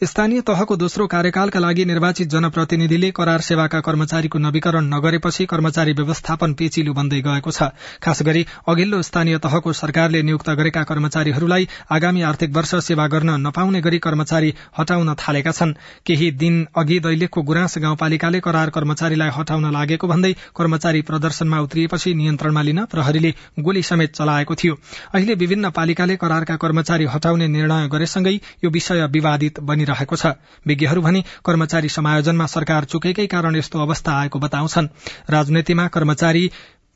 स्थानीय 0.02 0.40
तहको 0.40 0.76
दोस्रो 0.76 1.06
कार्यकालका 1.06 1.60
लागि 1.60 1.84
निर्वाचित 1.84 2.28
जनप्रतिनिधिले 2.28 3.10
करार 3.10 3.40
सेवाका 3.40 3.80
कर्मचारीको 3.80 4.38
नवीकरण 4.38 4.84
नगरेपछि 4.84 5.44
कर्मचारी 5.46 5.92
व्यवस्थापन 5.92 6.54
पेचिलो 6.54 6.92
बन्दै 6.92 7.20
गएको 7.20 7.50
छ। 7.50 7.68
खास 8.02 8.22
गरी 8.22 8.44
अघिल्लो 8.68 9.00
स्थानीय 9.02 9.38
तहको 9.38 9.72
सरकारले 9.72 10.22
नियुक्त 10.22 10.50
गरेका 10.50 10.82
कर्मचारीहरूलाई 10.82 11.68
आगामी 11.90 12.22
आर्थिक 12.22 12.56
वर्ष 12.56 12.74
सेवा 12.84 13.06
गर्न 13.06 13.30
नपाउने 13.46 13.80
गरी 13.80 13.98
कर्मचारी 13.98 14.54
हटाउन 14.78 15.14
थालेका 15.14 15.52
छन्। 15.52 15.74
केही 16.06 16.30
दिन 16.32 16.66
अघि 16.74 16.98
दैलेखको 17.00 17.42
गुराँस 17.44 17.78
गाउँपालिकाले 17.78 18.40
करार 18.40 18.70
कर्मचारीलाई 18.70 19.30
हटाउन 19.30 19.70
लागेको 19.72 20.08
भन्दै 20.08 20.32
कर्मचारी 20.56 21.02
प्रदर्शनमा 21.02 21.60
उत्रिएपछि 21.60 22.14
नियन्त्रणमा 22.14 22.62
लिन 22.62 22.84
प्रहरीले 22.90 23.34
गोली 23.60 23.82
समेत 23.84 24.14
चलाएको 24.16 24.54
थियो। 24.54 24.74
अहिले 25.14 25.34
विभिन्न 25.36 25.70
पालिकाले 25.70 26.16
करारका 26.16 26.56
कर्मचारी 26.56 27.06
हटाउने 27.14 27.48
निर्णय 27.48 27.88
गरेसँगै 27.88 28.34
यो 28.64 28.70
विषय 28.70 29.06
विवादित 29.12 29.60
बनिरहेको 29.84 30.16
छ। 30.16 30.26
विज्ञहरू 30.66 31.00
भने 31.02 31.20
कर्मचारी 31.44 31.88
समायोजनमा 31.88 32.46
सरकार 32.46 32.84
चुकेकै 32.84 33.26
कारण 33.26 33.56
यस्तो 33.56 33.78
अवस्था 33.78 34.12
आएको 34.20 34.38
बताउँछन्। 34.38 34.88
राजनीतिमा 35.30 35.86
कर्मचारी 35.88 36.50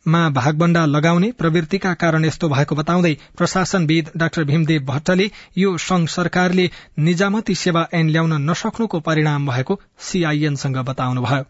मा 0.06 0.28
भागबण्डा 0.30 0.84
लगाउने 0.86 1.30
प्रवृत्तिका 1.32 1.92
कारण 1.94 2.24
यस्तो 2.24 2.48
भएको 2.48 2.74
बताउँदै 2.74 3.14
प्रशासनविद 3.36 4.10
डाक्टर 4.16 4.44
भीमदेव 4.44 4.82
भट्टले 4.84 5.26
यो 5.58 5.76
संघ 5.76 6.08
सरकारले 6.08 6.70
निजामती 6.98 7.54
सेवा 7.54 7.82
ऐन 7.92 8.08
ल्याउन 8.08 8.32
नसक्नुको 8.50 9.00
परिणाम 9.00 9.46
भएको 9.46 9.80
सीआईएनसँग 9.98 10.78
बताउनुभयो। 10.84 11.42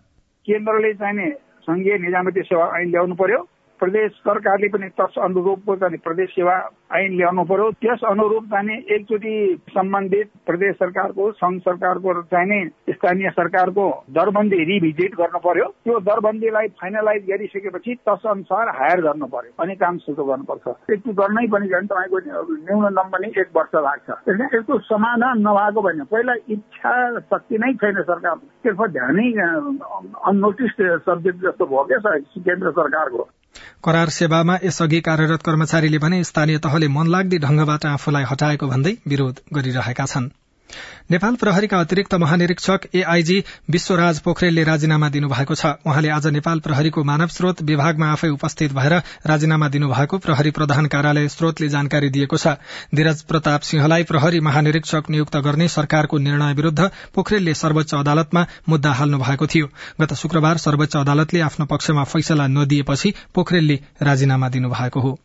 केन्द्रले 0.49 0.93
चाहिने 0.95 1.31
संघीय 1.63 1.99
निजामती 1.99 2.43
सेवा 2.43 2.67
ऐन 2.81 2.91
ल्याउनु 2.91 3.15
पर्यो। 3.15 3.47
प्रदेश 3.81 4.13
सरकारले 4.27 4.69
पनि 4.69 4.89
तस 5.01 5.15
अनुरूपको 5.25 5.77
चाहिँ 5.77 5.99
प्रदेश 6.05 6.29
सेवा 6.31 6.55
ऐन 6.97 7.17
ल्याउनु 7.17 7.45
पर्यो। 7.45 7.71
त्यस 7.83 8.01
अनुरूप 8.11 8.45
चाहिँ 8.53 8.77
एकचोटि 8.97 9.35
सम्बन्धित 9.71 10.31
प्रदेश 10.47 10.75
सरकारको 10.77 11.31
संघ 11.39 11.61
सरकारको 11.63 12.15
चाहिने 12.33 12.59
स्थानीय 12.91 13.31
सरकारको 13.31 13.87
दरबन्दी 14.19 14.59
रिभिजिट 14.71 15.15
गर्नु 15.21 15.39
पर्यो। 15.47 15.67
त्यो 15.85 15.99
दरबन्दीलाई 16.09 16.69
फाइनलाइज 16.81 17.23
गरिसकेपछि 17.31 17.95
तस 18.09 18.27
अनुसार 18.27 18.69
हायर 18.79 19.01
गर्नु 19.07 19.27
पर्यो 19.35 19.63
अनि 19.63 19.75
काम 19.77 19.99
सुरु 20.05 20.25
गर्नुपर्छ। 20.25 20.67
त्यति 20.89 21.13
गर्नै 21.21 21.47
पनि 21.55 21.69
झन् 21.69 21.91
तपाईँको 21.93 22.19
न्यूनतम 22.19 23.09
पनि 23.15 23.33
एक 23.41 23.49
वर्ष 23.57 23.75
लाग्छ। 23.89 24.09
यसको 24.55 24.79
समाधान 24.91 25.47
नभएको 25.47 25.83
भने 25.83 26.05
पहिला 26.13 26.35
इच्छा 26.49 26.95
शक्ति 27.21 27.59
नै 27.59 27.73
छैन 27.81 28.03
सरकार 28.03 28.37
त्यसमा 28.63 28.87
ध्यानै 28.99 29.29
अननोटिस 29.39 30.77
सब्जेक्ट 31.07 31.39
जस्तो 31.47 31.67
भयो 31.67 31.85
क्या 31.85 32.17
केन्द्र 32.19 32.71
सरकारको। 32.79 33.29
करार 33.85 34.09
सेवामा 34.09 34.57
यसअघि 34.65 35.01
कार्यरत 35.01 35.43
कर्मचारीले 35.45 35.99
भने 35.99 36.23
स्थानीय 36.25 36.59
तहले 36.59 36.89
मनलाग्दी 36.97 37.39
ढंगबाट 37.39 37.87
आफूलाई 37.87 38.31
हटाएको 38.33 38.73
भन्दै 38.75 38.95
विरोध 39.07 39.45
गरिरहेका 39.55 40.07
छनृ। 40.07 40.31
नेपाल 41.11 41.35
प्रहरीका 41.35 41.79
अतिरिक्त 41.81 42.15
महानिरीक्षक 42.15 42.81
एआईजी 42.95 43.39
विश्वराज 43.71 44.19
पोखरेलले 44.21 44.65
राजीनामा 44.65 45.09
दिनुभएको 45.09 45.55
छ। 45.55 45.67
उहाँले 45.87 46.09
आज 46.09 46.27
नेपाल 46.27 46.61
प्रहरीको 46.61 47.05
मानव 47.05 47.29
स्रोत 47.29 47.63
विभागमा 47.63 48.11
आफै 48.13 48.29
उपस्थित 48.29 48.73
भएर 48.73 48.95
राजीनामा 49.27 49.69
दिनुभएको 49.69 50.19
प्रहरी 50.19 50.51
प्रधान 50.51 50.87
कार्यालय 50.87 51.29
स्रोतले 51.29 51.69
जानकारी 51.69 52.11
दिएको 52.11 52.37
छ। 52.37 52.57
धीरज 52.95 53.23
प्रताप 53.23 53.61
सिंहलाई 53.61 54.05
प्रहरी 54.05 54.41
महानिरीक्षक 54.41 55.11
नियुक्त 55.11 55.37
गर्ने 55.37 55.69
सरकारको 55.69 56.19
निर्णय 56.19 56.55
विरूद्ध 56.55 56.91
पोखरेलले 57.15 57.55
सर्वोच्च 57.55 57.95
अदालतमा 57.95 58.47
मुद्दा 58.69 58.93
हाल्नु 58.93 59.19
भएको 59.19 59.47
थियो। 59.47 59.71
गत 60.01 60.15
शुक्रबार 60.15 60.57
सर्वोच्च 60.59 60.97
अदालतले 60.97 61.41
आफ्नो 61.41 61.67
पक्षमा 61.67 62.05
फैसला 62.05 62.47
नदिएपछि 62.47 63.15
पोखरेलले 63.35 63.81
राजीनामा 64.03 64.49
दिनुभएको 64.49 65.01
हो। 65.01 65.19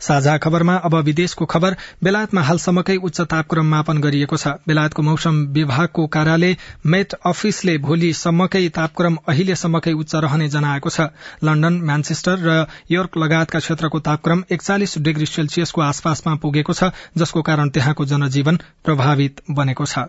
साझा 0.00 0.36
खबरमा 0.38 0.74
अब 0.76 0.94
विदेशको 1.04 1.44
खबर 1.46 1.76
बेलायतमा 2.04 2.42
हालसम्मकै 2.42 2.96
उच्च 2.98 3.20
तापक्रम 3.22 3.66
मापन 3.66 4.00
गरिएको 4.00 4.36
छ। 4.36 4.48
बेलायतको 4.66 5.02
मौसम 5.02 5.40
विभागको 5.52 6.06
कार्यालय 6.06 6.56
मेट 6.86 7.14
अफिसले 7.26 7.76
भोलिसम्मकै 7.78 8.68
तापक्रम 8.74 9.16
अहिलेसम्मकै 9.28 9.92
उच्च 9.94 10.14
रहने 10.16 10.48
जनाएको 10.48 10.90
छ। 10.90 11.08
लण्डन 11.44 11.80
म्यान्चेस्टर 11.82 12.36
र 12.40 12.66
योर्क 12.90 13.16
लगायतका 13.18 13.58
क्षेत्रको 13.58 14.00
तापक्रम 14.00 14.44
एकचालिस 14.50 14.98
डिग्री 14.98 15.26
सेल्सियसको 15.28 15.80
आसपासमा 15.82 16.34
पुगेको 16.36 16.72
छ 16.72 16.92
जसको 17.16 17.42
कारण 17.42 17.68
त्यहाँको 17.70 18.04
जनजीवन 18.06 18.60
प्रभावित 18.84 19.42
बनेको 19.50 19.84
छ। 19.86 20.08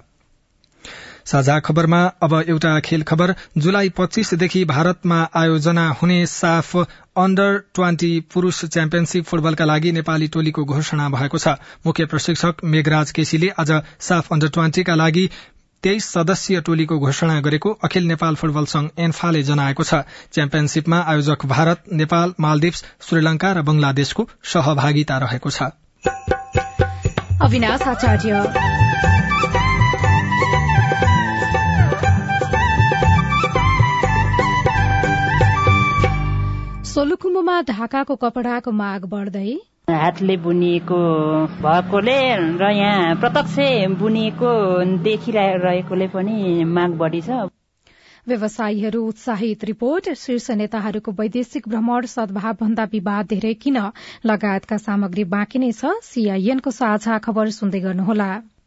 साझा 1.27 1.59
खबरमा 1.59 2.01
अब 2.23 2.33
एउटा 2.47 2.79
खेल 2.79 3.03
खबर। 3.03 3.33
जुलाई 3.57 3.89
पच्चीसदेखि 3.89 4.63
भारतमा 4.65 5.19
आयोजना 5.35 5.87
हुने 6.01 6.25
साफ 6.25 6.75
अन्डर 7.17 7.57
ट्वेन्टी 7.73 8.19
पुरूष 8.33 8.63
च्याम्पियनशीप 8.65 9.25
फुटबलका 9.25 9.65
लागि 9.65 9.91
नेपाली 9.91 10.27
टोलीको 10.27 10.63
घोषणा 10.65 11.09
भएको 11.09 11.37
छ। 11.37 11.47
मुख्य 11.85 12.05
प्रशिक्षक 12.05 12.63
मेघराज 12.63 13.11
केसीले 13.11 13.49
आज 13.59 13.71
साफ 13.99 14.33
अन्डर 14.33 14.49
ट्वेन्टीका 14.49 14.95
लागि 14.95 15.29
तेइस 15.83 16.05
सदस्यीय 16.13 16.61
टोलीको 16.61 16.97
घोषणा 16.99 17.39
गरेको 17.39 17.71
अखिल 17.83 18.07
नेपाल 18.07 18.35
फुटबल 18.35 18.65
संघ 18.65 18.87
एन्फाले 18.99 19.43
जनाएको 19.43 19.83
छ। 19.83 19.93
च्याम्पियनशीपमा 20.33 20.99
आयोजक 21.07 21.45
भारत 21.45 21.83
नेपाल 21.93 22.33
मालदिप्स 22.39 22.83
श्रीलंका 23.09 23.51
र 23.51 23.61
बंगलादेशको 23.61 24.27
सहभागिता 24.53 25.17
रहेको 25.17 25.49
छ। 25.49 25.61
सोलुखुम्बुमा 36.97 37.55
ढाकाको 37.61 38.15
कपडाको 38.21 38.71
माग 38.77 39.03
बढ्दै 39.09 39.49
हातले 39.95 40.37
बुनिएको 40.45 41.01
भएकोले 41.59 42.15
र 42.61 42.69
यहाँ 42.73 43.11
प्रत्यक्ष 43.15 43.99
बुनिएको 43.99 44.53
देखिरहेकोले 45.03 46.07
पनि 46.15 46.39
माग 46.71 46.97
बढी 47.03 47.21
छ 47.21 47.37
व्यवसायीहरू 48.27 49.03
उत्साहित 49.09 49.69
रिपोर्ट 49.71 50.11
शीर्ष 50.23 50.49
नेताहरूको 50.63 51.15
वैदेशिक 51.21 51.69
भ्रमण 51.69 52.09
सद्भाव 52.15 52.59
भन्दा 52.65 52.89
विवाद 52.91 53.33
धेरै 53.35 53.53
किन? 53.61 53.81
लगायतका 54.25 54.83
सामग्री 54.89 55.29
बाँकी 55.31 55.59
नै 55.59 55.71
छ। 55.71 55.95
सीआईएनको 56.03 56.77
साझा 56.81 57.23
खबर 57.25 57.57
सुन्दै 57.61 57.87
गर्नुहोला। 57.87 58.31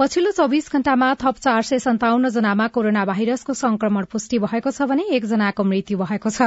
पछिल्लो 0.00 0.30
चौविस 0.32 0.72
घण्टामा 0.72 1.06
थप 1.20 1.36
चार 1.36 1.62
सय 1.62 1.78
सन्ताउन्न 1.78 2.28
जनामा 2.32 2.66
कोरोना 2.72 3.04
भाइरसको 3.04 3.54
संक्रमण 3.54 4.04
पुष्टि 4.12 4.38
भएको 4.40 4.70
छ 4.72 4.82
भने 4.88 5.02
एकजनाको 5.12 5.64
मृत्यु 5.64 5.98
भएको 6.00 6.30
छ। 6.30 6.40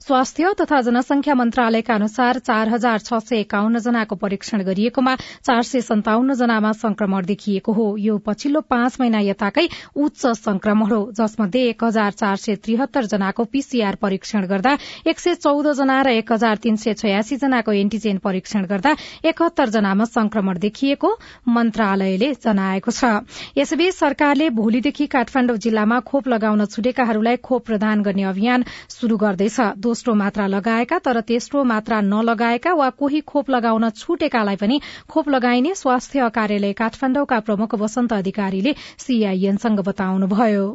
स्वास्थ्य 0.00 0.52
तथा 0.60 0.80
जनसंख्या 0.80 1.34
मन्त्रालयका 1.36 1.94
अनुसार 1.94 2.38
चार 2.40 2.68
हजार 2.68 2.98
छ 3.00 3.18
सय 3.20 3.40
एकाउन्न 3.40 3.78
जनाको 3.86 4.16
परीक्षण 4.16 4.62
गरिएकोमा 4.64 5.14
चार 5.16 5.62
सय 5.62 5.80
सन्ताउन्न 5.80 6.34
जनामा 6.34 6.70
संक्रमण 6.74 7.24
देखिएको 7.26 7.72
हो। 7.72 7.86
यो 7.98 8.16
पछिल्लो 8.24 8.60
पाँच 8.72 8.96
महिना 9.00 9.20
यताकै 9.20 9.66
उच्च 9.98 10.26
संक्रमण 10.40 10.90
हो 10.92 11.02
जसमध्ये 11.20 11.68
एक 11.68 11.84
हजार 11.84 12.12
चार 12.14 12.36
सय 12.36 12.56
त्रिहत्तर 12.64 13.10
जनाको 13.12 13.44
पीसीआर 13.52 14.00
परीक्षण 14.00 14.46
गर्दा 14.46 14.76
एक 15.06 15.20
सय 15.20 15.34
चौध 15.44 15.70
जना 15.74 16.00
र 16.00 16.16
एक 16.22 16.32
हजार 16.32 16.64
तीन 16.64 16.80
सय 16.86 16.94
छयासी 17.04 17.40
जनाको 17.44 17.76
एन्टीजेन 17.82 18.24
परीक्षण 18.24 18.64
गर्दा 18.72 18.96
एकहत्तर 19.26 19.76
जनामा 19.78 20.10
संक्रमण 20.10 20.64
देखिएको 20.66 21.14
मन्त्रालयले 21.50 22.34
जनाएको 22.40 22.92
छ। 22.94 23.10
यसैबीच 23.58 23.94
सरकारले 23.94 24.48
भोलिदेखि 24.54 25.06
काठमाडौँ 25.08 25.56
जिल्लामा 25.58 26.00
खोप 26.08 26.28
लगाउन 26.28 26.64
छुटेकाहरूलाई 26.66 27.36
खोप 27.42 27.66
प्रदान 27.66 28.02
गर्ने 28.02 28.24
अभियान 28.24 28.64
शुरू 28.90 29.16
गर्दैछ। 29.16 29.60
दोस्रो 29.80 30.14
मात्रा 30.14 30.46
लगाएका 30.46 30.98
तर 31.00 31.20
तेस्रो 31.28 31.64
मात्रा 31.64 32.00
नलगाएका 32.02 32.72
वा 32.74 32.90
कोही 32.96 33.20
खोप 33.26 33.50
लगाउन 33.50 33.90
छुटेकालाई 33.92 34.56
पनि 34.56 34.80
खोप 35.08 35.28
लगाइने 35.28 35.74
स्वास्थ्य 35.74 36.28
कार्यालय 36.34 36.72
काठमाडौँका 36.74 37.40
प्रमुख 37.40 37.74
वसन्त 37.80 38.12
अधिकारीले 38.12 38.74
सीआईएनसँग 38.98 39.80
बताउनुभयो। 39.80 40.66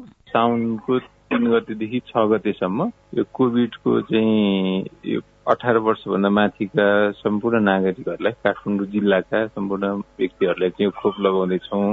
तीन 1.30 1.46
गतेदेखि 1.52 2.00
छ 2.08 2.26
गतेसम्म 2.30 2.90
यो 3.18 3.24
कोभिडको 3.34 4.00
चाहिँ 4.10 4.86
यो 5.06 5.20
अठार 5.48 5.78
वर्षभन्दा 5.86 6.30
माथिका 6.30 6.86
सम्पूर्ण 7.22 7.62
नागरिकहरूलाई 7.64 8.34
काठमाडौँ 8.46 8.88
जिल्लाका 8.94 9.46
सम्पूर्ण 9.48 9.92
व्यक्तिहरूलाई 10.20 10.70
चाहिँ 10.70 10.92
खोप 10.98 11.20
लगाउँदैछौँ। 11.22 11.86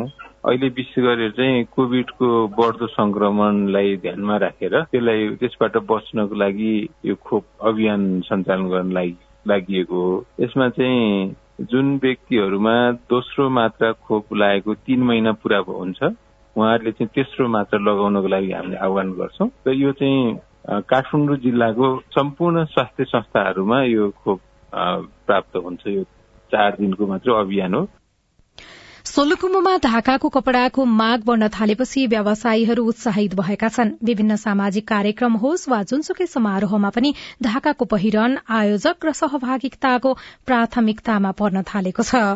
अहिले 0.48 0.68
विशेष 0.76 1.04
गरेर 1.04 1.30
चाहिँ 1.36 1.64
कोभिडको 1.76 2.26
बढ्दो 2.56 2.86
संक्रमणलाई 2.96 3.96
ध्यानमा 4.04 4.36
राखेर 4.44 4.80
त्यसलाई 4.92 5.28
त्यसबाट 5.40 5.76
बच्नको 5.84 6.34
लागि 6.34 6.74
यो 7.04 7.14
खोप 7.20 7.44
अभियान 7.68 8.20
सञ्चालन 8.28 8.68
गर्न 8.72 8.92
लागि 9.46 9.80
हो। 9.90 10.04
यसमा 10.40 10.68
चाहिँ 10.76 11.34
जुन 11.70 11.96
व्यक्तिहरूमा 12.02 12.76
दोस्रो 13.10 13.48
मात्रा 13.48 13.92
खोप 14.06 14.34
लागेको 14.34 14.74
तीन 14.74 15.02
महिना 15.02 15.32
पुरा 15.42 15.58
हुन्छ। 15.68 16.02
उहाँहरूले 16.56 16.92
चाहिँ 16.92 17.10
तेस्रो 17.14 17.48
मात्रा 17.48 17.78
लगाउनको 17.84 18.28
लागि 18.28 18.52
हामीले 18.52 18.76
आह्वान 18.76 19.12
गर्छौँ 19.12 19.48
र 19.66 19.72
यो 19.76 19.92
चाहिँ 19.92 20.82
काठमाडौँ 20.90 21.36
जिल्लाको 21.44 21.86
सम्पूर्ण 22.10 22.64
स्वास्थ्य 22.64 23.04
संस्थाहरूमा 23.04 23.82
यो 23.84 24.10
खोप 24.10 24.40
प्राप्त 24.72 25.56
हुन्छ। 25.56 25.86
यो 25.86 26.02
चार 26.50 26.76
दिनको 26.80 27.06
मात्र 27.06 27.32
अभियान 27.32 27.74
हो। 27.74 27.86
सोलुखुम्बुमा 29.06 29.76
ढाकाको 29.78 30.28
कपड़ाको 30.28 30.84
माग 30.84 31.22
बढ़न 31.24 31.48
थालेपछि 31.48 32.06
व्यवसायीहरू 32.06 32.84
उत्साहित 32.84 33.34
भएका 33.34 33.68
छन्। 33.68 33.94
विभिन्न 34.02 34.36
सामाजिक 34.36 34.88
कार्यक्रम 34.88 35.32
होस् 35.38 35.68
वा 35.68 35.82
जुनसुकै 35.82 36.26
समारोहमा 36.26 36.90
पनि 36.90 37.14
ढाकाको 37.42 37.84
पहिरन 37.86 38.38
आयोजक 38.50 39.06
र 39.06 39.12
सहभागिताको 39.12 40.14
प्राथमिकतामा 40.46 41.30
पर्न 41.38 41.62
थालेको 41.62 42.02
छ। 42.02 42.26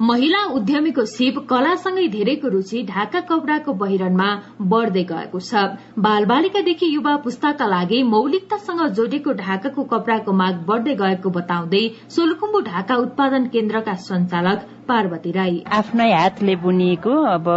महिला 0.00 0.38
उद्यमीको 0.52 1.04
सिप 1.06 1.36
कलासँगै 1.50 2.06
धेरैको 2.08 2.48
रुचि 2.48 2.82
ढाका 2.84 3.20
कपडाको 3.20 3.72
बहिरनमा 3.74 4.26
बढ़दै 4.62 5.04
गएको 5.04 5.40
छ। 5.40 5.62
बालबालिकादेखि 5.98 6.88
युवा 6.88 7.14
पुस्ताका 7.24 7.66
लागि 7.66 8.02
मौलिकतासँग 8.04 8.82
जोडेको 8.92 9.32
ढाकाको 9.32 9.84
कपडाको 9.92 10.32
माग 10.32 10.58
बढ़दै 10.66 10.94
गएको 10.94 11.30
बताउँदै 11.30 11.80
सोलुखुम्बु 12.12 12.60
ढाका 12.68 12.96
उत्पादन 12.98 13.46
केन्द्रका 13.48 13.94
संचालक 14.04 14.68
पार्वती 14.88 15.30
राई। 15.32 15.62
आफ्नै 15.72 16.10
हातले 16.12 16.54
बुनिएको 16.62 17.12
अब 17.28 17.48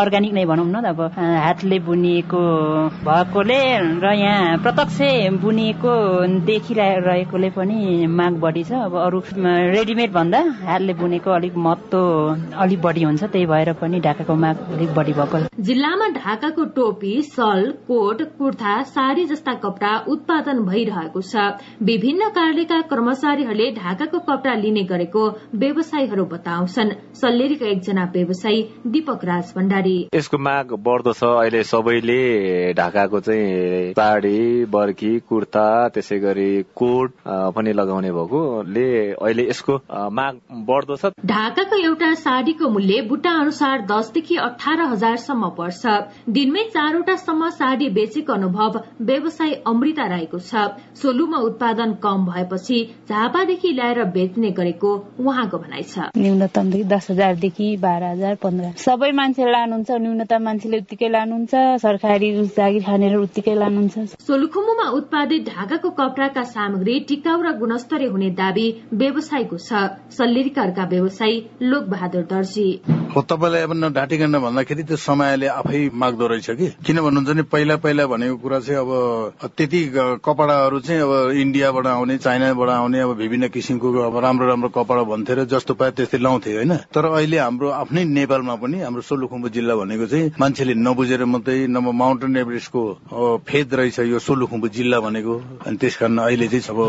अर्ग्यानिक 0.00 0.32
नै 0.34 0.44
भनौँ 0.46 0.66
न 0.66 0.82
अब 0.86 1.00
हातले 1.16 1.78
बुनिएको 1.86 2.42
भएकोले 3.04 3.60
र 4.00 4.12
यहाँ 4.14 4.58
प्रत्यक्ष 4.62 4.98
बुनिएको 5.40 5.92
देखिरहेकोले 6.46 7.50
पनि 7.50 8.06
माग 8.08 8.34
बढी 8.40 8.64
छ। 8.64 8.72
अब 8.80 8.96
अरू 8.98 9.22
रेडिमेड 9.36 10.12
भन्दा 10.12 10.40
हातले 10.62 10.94
बुनेको 10.94 11.30
अलिक 11.30 11.56
महत्व 11.58 11.98
अलिक 12.56 12.80
बढी 12.82 13.02
हुन्छ 13.02 13.22
त्यही 13.24 13.46
भएर 13.46 13.72
पनि 13.80 14.00
ढाकाको 14.00 14.34
माग 14.36 14.56
अलिक 14.72 14.94
बढी 14.94 15.12
भएको 15.12 15.38
जिल्लामा 15.62 16.08
ढाकाको 16.16 16.64
टोपी 16.76 17.14
सल 17.24 17.70
कोट 17.88 18.22
कुर्ता 18.38 18.82
साडी 18.90 19.24
जस्ता 19.26 19.54
कपड़ा 19.64 19.92
उत्पादन 20.08 20.64
भइरहेको 20.64 21.20
छ। 21.22 21.50
विभिन्न 21.82 22.28
कार्यालयका 22.30 22.80
कर्मचारीहरूले 22.90 23.70
ढाकाको 23.74 24.18
कपड़ा 24.28 24.54
लिने 24.56 24.82
गरेको 24.86 25.28
व्यवसायीहरू 25.56 26.24
बताउ 26.32 26.59
आउँछन्। 26.60 26.90
सल्लेरीका 27.20 27.66
एकजना 27.66 28.04
व्यवसायी 28.12 28.62
दीपक 28.86 29.24
राज 29.24 29.52
भण्डारी। 29.56 29.96
यसको 30.14 30.38
माग 30.38 30.72
बढ्दो 30.84 31.12
छ। 31.12 31.22
अहिले 31.40 31.62
सबैले 31.64 32.20
ढाकाको 32.76 33.20
चाहिँ 33.20 33.92
साडी 33.96 34.64
बर्की 34.68 35.12
कुर्ता 35.28 35.66
त्यसै 35.94 36.18
गरी 36.20 36.50
कोट 36.76 37.10
पनि 37.56 37.72
लगाउने 37.72 38.10
भएकोले 38.12 38.88
अहिले 39.12 39.48
यसको 39.48 39.74
माग 40.12 40.34
बढ्दो 40.68 40.96
छ। 40.96 41.12
ढाकाको 41.26 41.76
एउटा 41.80 42.12
साडीको 42.20 42.68
मूल्य 42.68 43.00
बुट्टा 43.08 43.32
अनुसार 43.40 43.86
दसदेखि 43.90 44.36
अठार 44.38 44.80
हजारसम्म 44.92 45.48
पर्छ। 45.58 45.82
दिनमै 46.28 46.64
चारवटासम्म 46.70 47.48
साडी 47.56 47.88
बेचेको 47.90 48.32
अनुभव 48.32 48.80
व्यवसायी 49.02 49.54
अमृता 49.66 50.06
राईको 50.08 50.38
छ। 50.40 50.66
सोलुमा 51.00 51.38
उत्पादन 51.48 51.92
कम 52.02 52.26
भएपछि 52.26 52.78
झापादेखि 53.08 53.72
ल्याएर 53.72 54.04
बेच्ने 54.12 54.50
गरेको 54.52 54.90
उहाँको 55.20 55.58
भनाइ 55.58 55.82
छ। 55.84 56.10
न्यूनतम 56.50 56.88
दस 56.88 57.06
हजारदेखि 57.10 57.76
बाह्र 57.78 58.04
हजार 58.04 58.34
पन्ध्र 58.42 58.70
सबै 58.82 59.10
मान्छे 59.12 59.44
लानुहुन्छ 59.46 59.90
न्यूनतम 60.02 60.42
मान्छेले 60.42 60.78
उत्तिकै 60.82 61.08
लानुहुन्छ 61.08 61.54
सरकारी 61.78 62.28
जागिर 62.50 62.82
खानेर 62.82 63.14
उत्तिकै 63.16 63.54
लानुहुन्छ। 63.54 64.18
सोलुखुम्बुमा 64.26 64.86
उत्पादित 64.98 65.42
ढाकाको 65.48 65.90
कपडाका 65.90 66.42
सामग्री 66.50 66.94
टिकाउ 67.08 67.42
र 67.42 67.52
गुणस्तरीय 67.60 68.08
हुने 68.10 68.30
दावी 68.34 68.66
व्यवसायको 68.94 69.56
छ। 69.58 69.70
सल्लेरीका 70.10 70.84
व्यवसायी 70.90 71.36
लोक 71.62 71.84
बहादुर 71.86 72.24
दर्जी। 72.26 72.68
हो 73.14 73.20
तपाईँलाई 73.22 73.62
अब 73.62 73.72
ढाँटिकन 73.94 74.38
भन्दाखेरि 74.38 74.82
त्यो 74.90 74.96
समयले 74.98 75.46
आफै 75.50 75.78
माग्दो 75.94 76.26
रहेछ 76.26 76.50
कि? 76.50 76.66
किन 76.86 76.96
भन्नुहुन्छ 76.98 77.30
भने 77.30 77.42
पहिला 77.54 77.76
पहिला 77.84 78.06
भनेको 78.06 78.36
कुरा 78.42 78.58
चाहिँ 78.60 78.80
अब 78.80 78.90
त्यति 79.56 79.80
कपडाहरू 80.26 80.78
चाहिँ 80.80 81.02
अब 81.02 81.12
इन्डियाबाट 81.42 81.86
आउने 81.86 82.16
चाइनाबाट 82.18 82.68
आउने 82.70 82.98
अब 83.00 83.10
विभिन्न 83.22 83.48
किसिमको 83.54 83.88
अब 84.08 84.18
राम्रो 84.24 84.46
राम्रो 84.46 84.68
कपडा 84.74 85.02
भन्थे 85.10 85.34
र 85.34 85.44
जस्तो 85.50 85.74
पाए 85.74 85.90
त्यस्तै 85.90 86.18
लाउँथे 86.40 86.56
होइन? 86.56 86.72
तर 86.92 87.04
अहिले 87.04 87.38
हाम्रो 87.38 87.68
आफ्नै 87.68 88.04
नेपालमा 88.16 88.54
पनि 88.56 88.80
हाम्रो 88.80 89.02
सोलुखुम्बु 89.02 89.48
जिल्ला 89.52 89.74
भनेको 89.76 90.06
चाहिँ 90.06 90.32
मान्छेले 90.40 90.74
नबुझेर 90.76 91.24
मात्रै 91.24 91.66
नम्बर 91.68 91.92
माउन्टेन 91.92 92.36
एभरेस्टको 92.36 92.82
फेद 93.44 93.74
रहेछ 93.74 93.98
यो 94.00 94.18
सोलुखुम्बु 94.18 94.68
जिल्ला 94.68 94.98
भनेको। 95.00 95.34
अनि 95.66 95.76
त्यस 95.76 95.96
कारण 96.00 96.18
अहिले 96.18 96.48
चाहिँ 96.48 96.64
अब 96.72 96.80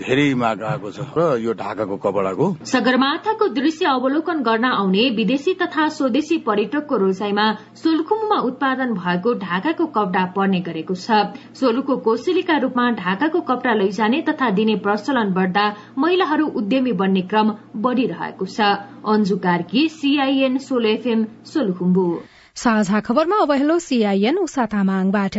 धेरै 0.00 0.26
माग 0.34 0.62
आएको 0.62 0.88
छ 0.90 1.00
र 1.12 1.20
यो 1.44 1.52
ढाकाको 1.52 1.96
कपडाको। 1.96 2.46
सगरमाथाको 2.64 3.46
दृश्य 3.52 3.84
अवलोकन 3.86 4.38
गर्न 4.42 4.64
आउने 4.64 5.04
विदेशी 5.16 5.54
तथा 5.60 5.88
स्वदेशी 5.96 6.36
पर्यटकको 6.48 6.96
रोजाइमा 6.96 7.46
सोलुखुम्बुमा 7.76 8.38
उत्पादन 8.48 8.88
भएको 8.96 9.34
ढाकाको 9.44 9.86
कपडा 9.92 10.24
पर्ने 10.36 10.60
गरेको 10.60 10.94
छ। 10.96 11.36
सोलुको 11.60 11.96
कोसेलीका 12.00 12.56
रूपमा 12.64 12.90
ढाकाको 12.96 13.40
कपडा 13.40 13.72
लैजाने 13.74 14.20
तथा 14.28 14.50
दिने 14.56 14.76
प्रचलन 14.80 15.32
बढ़दा 15.36 15.64
महिलाहरू 15.98 16.46
उद्यमी 16.56 16.92
बन्ने 16.92 17.22
क्रम 17.26 17.54
बढ़िरहेको 17.76 18.46
छ। 18.46 18.60
Anju 19.06 19.36
Karki 19.46 19.88
CIN 19.90 20.58
Solu 20.66 20.88
FM 20.88 21.24
Solukhumbu. 21.46 22.08
साझा 22.56 23.00
खबरमा 23.06 23.40
अब 23.42 23.52
हेलो 23.52 23.78
सीआईएन 23.86 24.38
उषा 24.40 24.66
तामाङबाट 24.74 25.38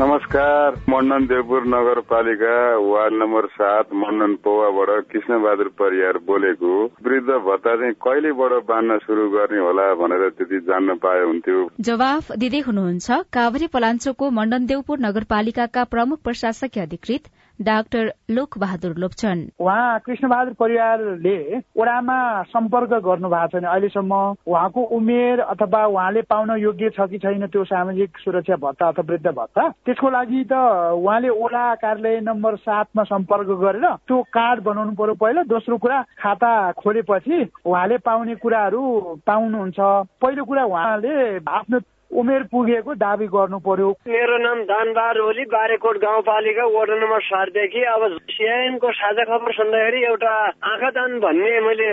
नमस्कार 0.00 0.74
मण्डन 0.90 1.26
देवपुर 1.26 1.66
नगरपालिका 1.66 2.56
वार्ड 2.86 3.14
नम्बर 3.14 3.46
सात 3.52 3.94
मण्डन 3.94 4.34
पौवाबाट 4.44 5.06
कृष्णबहादुर 5.12 5.68
परियार 5.78 6.18
बोलेको। 6.26 6.72
वृद्ध 7.06 7.38
भत्ता 7.46 7.74
चाहिँ 7.76 7.94
कहिलेबाट 8.04 8.52
बाँड्न 8.68 8.98
शुरू 9.06 9.28
गर्ने 9.30 9.58
होला 9.58 9.86
भनेर 10.00 10.28
त्यति 10.28 10.58
जान्न 10.68 10.96
पाए 11.00 11.22
हुन्थ्यो। 11.24 11.64
जवाफ 11.80 12.32
दिँदै 12.36 12.60
हुनुहुन्छ 12.68 13.20
काभ्रे 13.32 13.66
पलाञ्चोको 13.72 14.30
मण्डन 14.30 14.66
देवपुर 14.66 14.98
नगरपालिकाका 15.00 15.84
प्रमुख 15.94 16.22
प्रशासकीय 16.24 16.82
अधिकृत 16.82 17.32
डाक्टर 17.60 18.12
लोक 18.30 18.58
बहादुर 18.58 18.94
लोप्छन्। 18.98 19.40
उहाँ 19.60 19.98
कृष्ण 20.06 20.28
बहादुर 20.28 20.54
परिवारले 20.60 21.36
ओडामा 21.76 22.18
सम्पर्क 22.52 22.92
गर्नु 23.04 23.28
भएको 23.28 23.48
छैन। 23.48 23.64
अहिलेसम्म 23.64 24.12
उहाँको 24.46 24.80
उमेर 24.96 25.40
अथवा 25.40 25.84
उहाँले 25.86 26.22
पाउन 26.28 26.50
योग्य 26.60 26.90
छ 26.90 27.08
कि 27.10 27.18
छैन 27.18 27.46
त्यो 27.46 27.64
सामाजिक 27.64 28.18
सुरक्षा 28.24 28.56
भत्ता 28.56 28.88
अथवा 28.88 29.04
वृद्ध 29.08 29.26
भत्ता 29.26 29.68
त्यसको 29.86 30.10
लागि 30.10 30.44
त 30.52 30.52
उहाँले 30.52 31.28
ओडा 31.28 31.64
कार्यालय 31.80 32.20
नम्बर 32.20 32.56
सातमा 32.56 33.02
सम्पर्क 33.04 33.48
गरेर 33.56 33.86
त्यो 34.04 34.22
कार्ड 34.28 34.62
बनाउनु 34.62 34.92
पर्यो। 34.92 35.14
पहिला 35.14 35.42
दोस्रो 35.48 35.76
कुरा 35.78 36.02
खाता 36.20 36.52
खोलेपछि 36.76 37.36
उहाँले 37.64 37.96
पाउने 38.04 38.34
कुराहरू 38.36 38.82
पाउनुहुन्छ। 39.26 39.78
पहिलो 40.20 40.44
कुरा 40.44 40.64
उहाँले 40.64 41.14
आफ्नो 41.40 41.78
उमेर 42.16 42.42
पुगेको 42.48 42.94
दावी 42.96 43.26
गर्नु 43.28 43.58
पर्यो। 43.60 43.88
मेरो 44.08 44.36
नाम 44.40 44.62
दानबहादुर 44.64 45.22
ओली 45.22 45.44
बारेकोट 45.52 45.96
गाउँपालिका 46.00 46.64
वार्ड 46.74 46.90
नम्बर 46.96 47.20
सातदेखि। 47.22 47.82
अब 47.86 48.02
सिआइएनको 48.32 48.90
साझा 48.92 49.24
खबर 49.28 49.52
सुन्दाखेरि 49.52 50.00
एउटा 50.06 50.32
आँखा 50.64 50.90
दान 50.96 51.18
भन्ने 51.20 51.60
मैले 51.60 51.88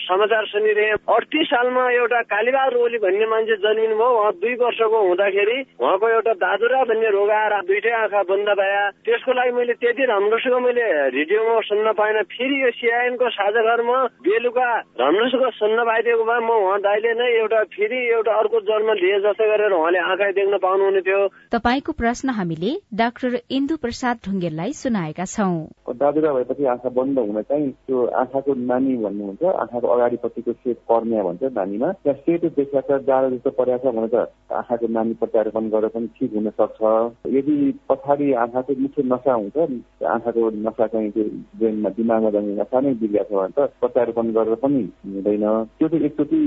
समाचार 0.00 0.44
सुनिरहेँ। 0.48 0.96
अडतिस 1.08 1.46
सालमा 1.52 1.84
एउटा 1.90 2.20
कालीबहादुर 2.32 2.80
ओली 2.80 2.98
भन्ने 3.04 3.26
मान्छे 3.28 3.56
जन्मिनु 3.60 3.96
भयो। 4.00 4.08
उहाँ 4.08 4.32
दुई 4.40 4.54
वर्षको 4.56 4.98
हुँदाखेरि 5.08 5.58
उहाँको 5.80 6.08
एउटा 6.08 6.32
दादुरा 6.44 6.82
भन्ने 6.88 7.10
रोग 7.12 7.30
आएर 7.30 7.54
दुइटै 7.68 7.92
आँखा 8.00 8.22
बन्द 8.24 8.48
भए। 8.56 8.80
त्यसको 9.04 9.32
लागि 9.36 9.52
मैले 9.52 9.74
त्यति 9.84 10.04
राम्रोसँग 10.08 10.56
मैले 10.64 10.86
रेडियोमा 11.12 11.60
सुन्न 11.68 11.92
पाइनँ। 12.00 12.24
फेरि 12.32 12.56
यो 12.64 12.70
सिआइएनको 12.80 13.28
साझा 13.36 13.62
घरमा 13.68 13.98
बेलुका 14.24 14.68
राम्रोसँग 14.96 15.44
सुन्न 15.60 15.78
पाइदिएको 15.84 16.24
भए 16.24 16.40
म 16.40 16.50
उहाँ 16.56 16.80
दाइले 16.80 17.12
नै 17.20 17.28
एउटा 17.44 17.62
फेरि 17.76 18.00
एउटा 18.16 18.32
अर्को 18.32 18.60
जन्म 18.64 18.92
लिए 19.04 19.20
जस्तै 19.28 19.56
गरेर 19.58 19.72
उहाँले 19.74 19.98
आँखा 19.98 20.30
देख्न 20.38 20.58
पाउनुहुने 20.62 21.00
थियो। 21.02 21.20
तपाईँको 21.52 21.92
प्रश्न 21.92 22.28
हामीले 22.38 22.70
डाक्टर 22.94 23.40
इन्दु 23.50 23.76
प्रसाद 23.82 24.16
ढुङ्गेललाई 24.26 24.72
सुनाएका 24.80 25.24
छौं। 25.34 25.54
दादुरा 25.98 26.32
भएपछि 26.32 26.64
आँखा 26.74 26.88
बन्द 26.94 27.18
हुन 27.18 27.42
चाहिँ 27.42 27.70
त्यो 27.86 28.04
आँखाको 28.22 28.54
नानी 28.54 28.96
भन्नुहुन्छ। 29.04 29.42
आँखाको 29.44 29.86
अगाडिपट्टिको 29.88 30.52
सेट 30.52 30.78
कर्निया 30.90 31.22
भन्छ 31.22 31.42
नानीमा। 31.58 31.92
त्यहाँ 32.04 32.18
सेतो 32.22 32.48
देखिया 32.58 32.80
छ 32.88 33.00
जाडो 33.08 33.30
जस्तो 33.30 33.50
परेको 33.58 33.90
छ 33.90 33.94
भने 33.96 34.08
त 34.14 34.28
आँखाको 34.52 34.86
नानी 34.96 35.14
प्रत्यारोपण 35.20 35.68
गरेर 35.74 35.90
पनि 35.94 36.06
ठिक 36.18 36.32
हुन 36.34 36.50
सक्छ 36.60 36.80
यदि 37.34 37.56
पछाडि 37.88 38.32
आँखाको 38.44 38.72
मुख्य 38.78 39.02
नसा 39.12 39.32
हुन्छ 39.34 39.56
आँखाको 40.06 40.50
नसा 40.66 40.86
चाहिँ 40.86 41.10
त्यो 41.10 41.24
ब्रेनमा 41.58 41.90
दिमागमा 41.98 42.30
जाने 42.30 42.54
नसा 42.60 42.80
नै 42.80 42.94
बिग्रिएको 43.02 43.34
छ 43.34 43.38
भने 43.38 43.52
त 43.56 43.70
प्रत्यारोपण 43.80 44.32
गरेर 44.38 44.54
पनि 44.62 44.82
हुँदैन। 45.06 45.44
त्यो 45.78 45.88
चाहिँ 45.88 46.04
एकचोटि 46.06 46.40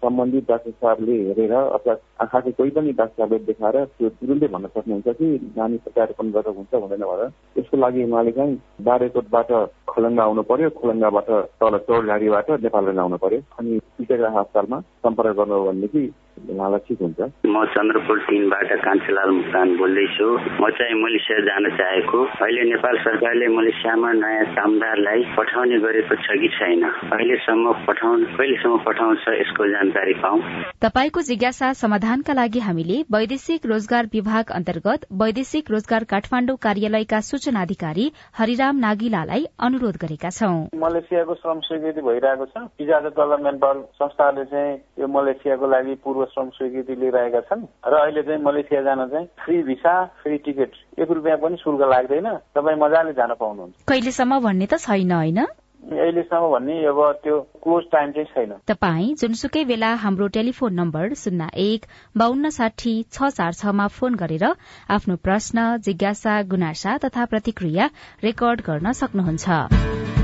सम्बन्धित 0.00 0.48
डाक्टर 0.48 0.70
साहबले 0.70 1.16
हेरेर 1.28 1.54
अथवा 1.54 1.94
आँखाको 2.40 2.56
कोही 2.56 2.70
पनि 2.72 2.92
साहबले 2.92 3.38
देखाएर 3.44 3.76
त्यो 3.92 4.08
तुरुन्तै 4.10 4.48
भन्न 4.48 4.66
सक्नुहुन्छ 4.68 5.08
कि 5.12 5.26
नानी 5.56 5.76
प्रत्यारोपण 5.78 6.30
गरेर 6.30 6.54
हुन्छ 6.54 6.74
हुँदैन 6.74 7.02
भनेर 7.02 7.32
यसको 7.56 7.76
लागि 7.76 8.04
उहाँले 8.04 8.32
चाहिँ 8.32 8.56
बारेकोटबाट 8.80 9.50
खोलङ्गा 9.86 10.22
आउनु 10.24 10.42
पर्यो 10.44 10.70
खोलङ्गाबाट 10.72 11.28
तल 11.60 11.78
चौरघारीबाट 11.84 12.50
नेपाल 12.60 12.98
आउनु 12.98 13.16
पर्यो 13.18 13.40
अनि 13.58 13.78
टिटेका 13.98 14.28
अस्पतालमा 14.34 14.80
सम्पर्क 15.00 15.36
गर्नु 15.36 15.64
भनेदेखि 15.64 16.04
उहाँलाई 16.38 16.80
ठिक 16.88 16.98
हुन्छ? 17.02 17.20
म 17.46 17.64
चन्द्रपुर 17.74 18.18
तिनबाट 18.26 18.70
कान्छीलाल 18.84 19.30
मुक्तान 19.30 19.68
बोल्दैछु। 19.76 20.28
म 20.60 20.70
चाहिँ 20.78 20.94
मलेसिया 21.02 21.38
जान 21.48 21.64
चाहेको। 21.78 22.18
अहिले 22.44 22.62
नेपाल 22.70 22.96
सरकारले 23.04 23.46
मलेसियामा 23.56 24.10
नयाँ 24.12 24.46
कामदारलाई 24.56 25.20
पठाउने 25.36 25.78
गरेको 25.80 26.14
छ 26.16 26.38
कि 26.40 26.48
छैन? 26.56 26.82
अहिलेसम्म 27.14 27.72
पठाउनु 27.86 28.26
कहिलेसम्म 28.36 28.76
पठाउँछ 28.86 29.24
यसको 29.40 29.62
जानकारी 29.74 30.14
पाऊ। 30.22 30.36
तपाईँको 30.80 31.20
जिज्ञासा 31.20 31.72
समाधानका 31.82 32.32
लागि 32.32 32.60
हामीले 32.60 32.96
वैदेशिक 33.12 33.66
रोजगार 33.66 34.04
विभाग 34.12 34.50
अन्तर्गत 34.58 35.06
वैदेशिक 35.12 35.70
रोजगार 35.70 36.04
काठमाडौँ 36.10 36.56
कार्यालयका 36.56 37.20
सूचना 37.20 37.62
अधिकारी 37.62 38.06
हरिराम 38.38 38.76
नागिलालाई 38.78 39.44
अनुरोध 39.60 39.96
गरेका 40.02 40.30
छौं। 40.30 40.56
मलेसियाको 40.80 41.34
श्रम 41.34 41.60
स्वीकृति 41.68 42.00
भइरहेको 42.00 42.46
छ। 42.46 42.64
पिजा 42.78 42.98
डेभलपमेन्ट 43.00 43.64
संस्थाले 44.00 44.44
चाहिँ 44.44 44.74
यो 45.00 45.06
मलेसियाको 45.08 45.66
लागि 45.66 45.94
पूर्व 46.04 46.24
श्रम 46.32 46.48
स्वीकृति 46.56 46.94
लिइरहेका 47.00 47.40
छन्। 47.48 47.62
र 47.86 47.94
अहिले 48.00 48.22
चाहिँ 48.22 48.42
मलेसिया 48.42 48.82
जान 48.82 49.06
चाहिँ 49.08 49.26
फ्री 49.44 49.62
भिसा 49.62 49.94
फ्री 50.22 50.36
टिकट 50.46 51.00
एक 51.00 51.10
रुपियाँ 51.10 51.38
पनि 51.38 51.56
शुल्क 51.56 51.80
लाग्दैन। 51.92 52.28
तपाईँ 52.56 52.78
मजाले 52.80 53.12
जान 53.12 53.34
पाउनुहुन्छ। 53.40 53.74
कहिलेसम्म 53.88 54.38
भन्ने 54.40 54.66
त 54.66 54.78
छैन 54.78 55.12
होइन? 55.12 55.40
अहिलेसम्म 55.80 56.48
भन्ने 56.52 56.74
अब 56.86 56.98
त्यो 57.24 57.36
क्लोज 57.64 57.84
टाइम 57.92 58.10
चाहिँ 58.12 58.28
छैन। 58.34 58.52
तपाईँ 58.68 59.14
जुनसुकै 59.16 59.64
बेला 59.64 59.90
हाम्रो 59.96 60.26
टेलिफोन 60.36 60.72
नम्बर 60.74 61.14
शून्य 61.16 61.48
एक 61.56 61.86
बान्न 62.14 62.50
साठी 62.52 62.94
छ 63.08 63.32
चार 63.32 63.52
छमा 63.56 63.86
फोन 63.88 64.14
गरेर 64.14 64.44
आफ्नो 64.90 65.16
प्रश्न 65.24 65.76
जिज्ञासा 65.80 66.40
गुनासा 66.52 66.96
तथा 67.04 67.24
प्रतिक्रिया 67.26 67.90
रेकर्ड 68.24 68.60
गर्न 68.62 68.92
सक्नुहुन्छ। 68.92 70.19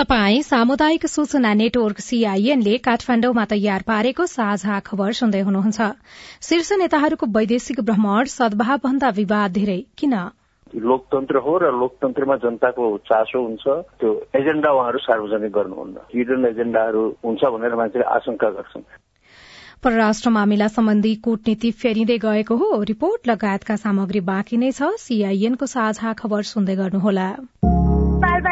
तपाई 0.00 0.42
सामुदायिक 0.42 1.06
सूचना 1.06 1.52
नेटवर्क 1.54 1.98
सीआईएनले 2.00 2.76
काठमाण्डुमा 2.76 3.44
तयार 3.44 3.82
पारेको 3.86 4.26
साझा 4.26 4.78
खबर 4.80 5.12
सुन्दै 5.12 5.40
हुनुहुन्छ। 5.40 5.88
शीर्ष 6.40 6.70
नेताहरूको 6.72 7.26
वैदेशिक 7.26 7.80
भ्रमण 7.80 8.30
सद्भाव 8.34 8.78
भन्दा 8.84 9.10
विवाद 9.10 9.52
धेरै। 9.52 9.76
किन? 9.98 10.14
लोकतन्त्र 10.88 11.36
हो 11.36 11.58
र 11.58 11.72
लोकतन्त्रमा 11.76 12.36
जनताको 12.36 12.86
चासो 13.10 13.42
हुन्छ। 13.44 13.64
त्यो 14.00 14.14
एजेण्डा 14.40 14.70
उहाँहरू 14.72 14.98
सार्वजनिक 14.98 15.52
गर्नुहुन्न। 15.52 16.08
हिडन 16.14 16.46
एजेण्डाहरू 16.46 17.04
हुन्छ 17.20 17.42
भनेर 17.44 17.74
मान्छेले 17.74 18.08
आशंका 18.16 18.50
गर्छन्। 18.56 18.88
परराष्ट्र 19.84 20.30
मामिला 20.30 20.68
सम्बन्धी 20.68 21.14
कूटनीति 21.24 21.70
फेरिँदै 21.76 22.18
गएको 22.24 22.56
हो। 22.56 22.82
रिपोर्ट 22.88 23.28
लगायतका 23.28 23.76
सामग्री 23.76 24.20
बाँकी 24.32 24.56
नै 24.56 24.72
छ। 24.72 24.96
सीआईएनको 24.96 25.66
साझा 25.66 26.12
खबर 26.12 26.42
सुन्दै 26.52 26.76
गर्नुहोला। 26.76 27.28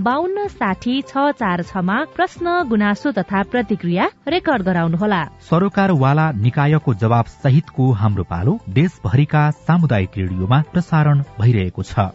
बान्न 0.00 0.46
साठी 0.48 1.00
छ 1.02 1.30
चार 1.38 1.62
छमा 1.62 1.96
प्रश्न 2.14 2.52
गुनासो 2.68 3.10
तथा 3.12 3.42
प्रतिक्रिया 3.42 4.08
रेकर्ड 4.28 4.62
गराउनुहोला। 4.62 5.22
सरोकारवाला 5.50 6.30
निकायको 6.32 6.94
जवाब 6.94 7.24
सहितको 7.34 7.90
हाम्रो 7.92 8.24
पालो 8.24 8.58
देशभरिका 8.68 9.50
सामुदायिक 9.62 10.18
रेडियोमा 10.18 10.60
प्रसारण 10.72 11.22
भइरहेको 11.40 11.82
छ। 11.82 12.10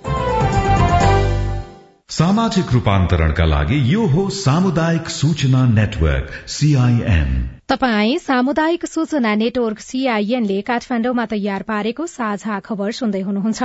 सामाजिक 2.09 2.73
रूपान्तरणका 2.73 3.45
लागि 3.45 3.77
यो 3.93 4.05
हो 4.07 4.29
सामुदायिक 4.35 5.09
सूचना 5.09 5.65
नेटवर्क 5.71 6.31
सीआईएन 6.47 7.29
तपाई 7.69 8.17
सामुदायिक 8.19 8.85
सूचना 8.85 9.35
नेटवर्क 9.35 9.79
सीआईएनले 9.79 10.61
काठमाण्डुमा 10.61 11.25
तयार 11.25 11.63
पारेको 11.63 12.05
साझा 12.07 12.59
खबर 12.59 12.91
सुन्दै 12.91 13.21
हुनुहुन्छ। 13.21 13.63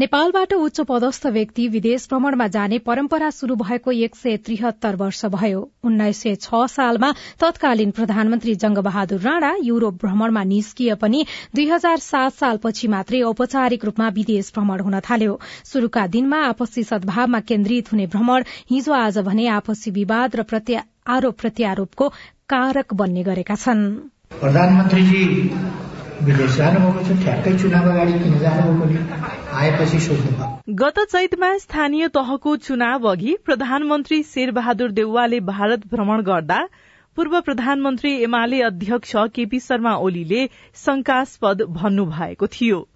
नेपालबाट 0.00 0.52
उच्च 0.54 0.80
पदस्थ 0.88 1.26
व्यक्ति 1.26 1.66
विदेश 1.68 2.06
भ्रमणमा 2.10 2.46
जाने 2.48 2.76
परम्परा 2.78 3.28
शुरू 3.30 3.54
भएको 3.54 3.92
एक 4.04 4.14
सय 4.16 4.36
त्रिहत्तर 4.36 4.96
वर्ष 4.96 5.24
भयो। 5.26 5.58
उन्नाइस 5.84 6.20
सय 6.22 6.34
छ 6.36 6.60
सालमा 6.72 7.10
तत्कालीन 7.40 7.90
प्रधानमन्त्री 7.90 8.54
जंगबहादुर 8.54 9.20
राणा 9.20 9.50
युरोप 9.62 9.98
भ्रमणमा 10.04 10.44
निस्किए 10.44 10.94
पनि 10.94 11.20
दुई 11.54 11.66
हजार 11.68 11.98
सात 11.98 12.32
सालपछि 12.34 12.88
मात्रै 12.88 13.20
औपचारिक 13.22 13.84
रूपमा 13.84 14.08
विदेश 14.16 14.50
भ्रमण 14.54 14.80
हुन 14.80 14.96
थाल्यो। 15.00 15.38
शुरूका 15.64 16.06
दिनमा 16.06 16.38
आपसी 16.46 16.82
सद्भावमा 16.84 17.40
केन्द्रित 17.50 17.92
हुने 17.92 18.06
भ्रमण 18.06 18.48
हिजो 18.70 18.92
आज 18.94 19.18
भने 19.28 19.46
आपसी 19.58 19.90
विवाद 19.90 20.40
र 20.40 20.72
आरोप 21.10 21.34
प्रत्यारोपको 21.40 22.08
कारक 22.48 22.94
बन्ने 22.94 23.22
गरेका 23.22 23.54
छन्। 23.58 23.84
विदेश 26.24 26.56
जानुभएको 26.56 27.02
छ 27.04 27.16
ठ्याक्कै 27.22 27.52
चुनाव 27.58 27.88
अगाडि 27.90 28.18
किन 28.18 28.38
जानुभएको 28.38 29.20
आएपछि 29.58 30.00
सोध्नु 30.00 30.48
गत 30.74 30.98
चैतमा 31.12 31.50
स्थानीय 31.58 32.08
तहको 32.14 32.56
चुनाव 32.66 33.08
अघि 33.08 33.36
प्रधानमन्त्री 33.44 34.22
शेरबहादुर 34.28 34.90
देउवाले 34.92 35.40
भारत 35.46 35.86
भ्रमण 35.86 36.22
गर्दा 36.22 36.60
पूर्व 37.16 37.40
प्रधानमन्त्री 37.40 38.12
एमाले 38.22 38.60
अध्यक्ष 38.62 39.16
केपी 39.34 39.60
शर्मा 39.60 39.94
ओलीले 40.00 40.46
शंकास्पद 40.76 41.62
भन्नु 41.72 42.04
भएको 42.12 42.46
थियो। 42.46 42.86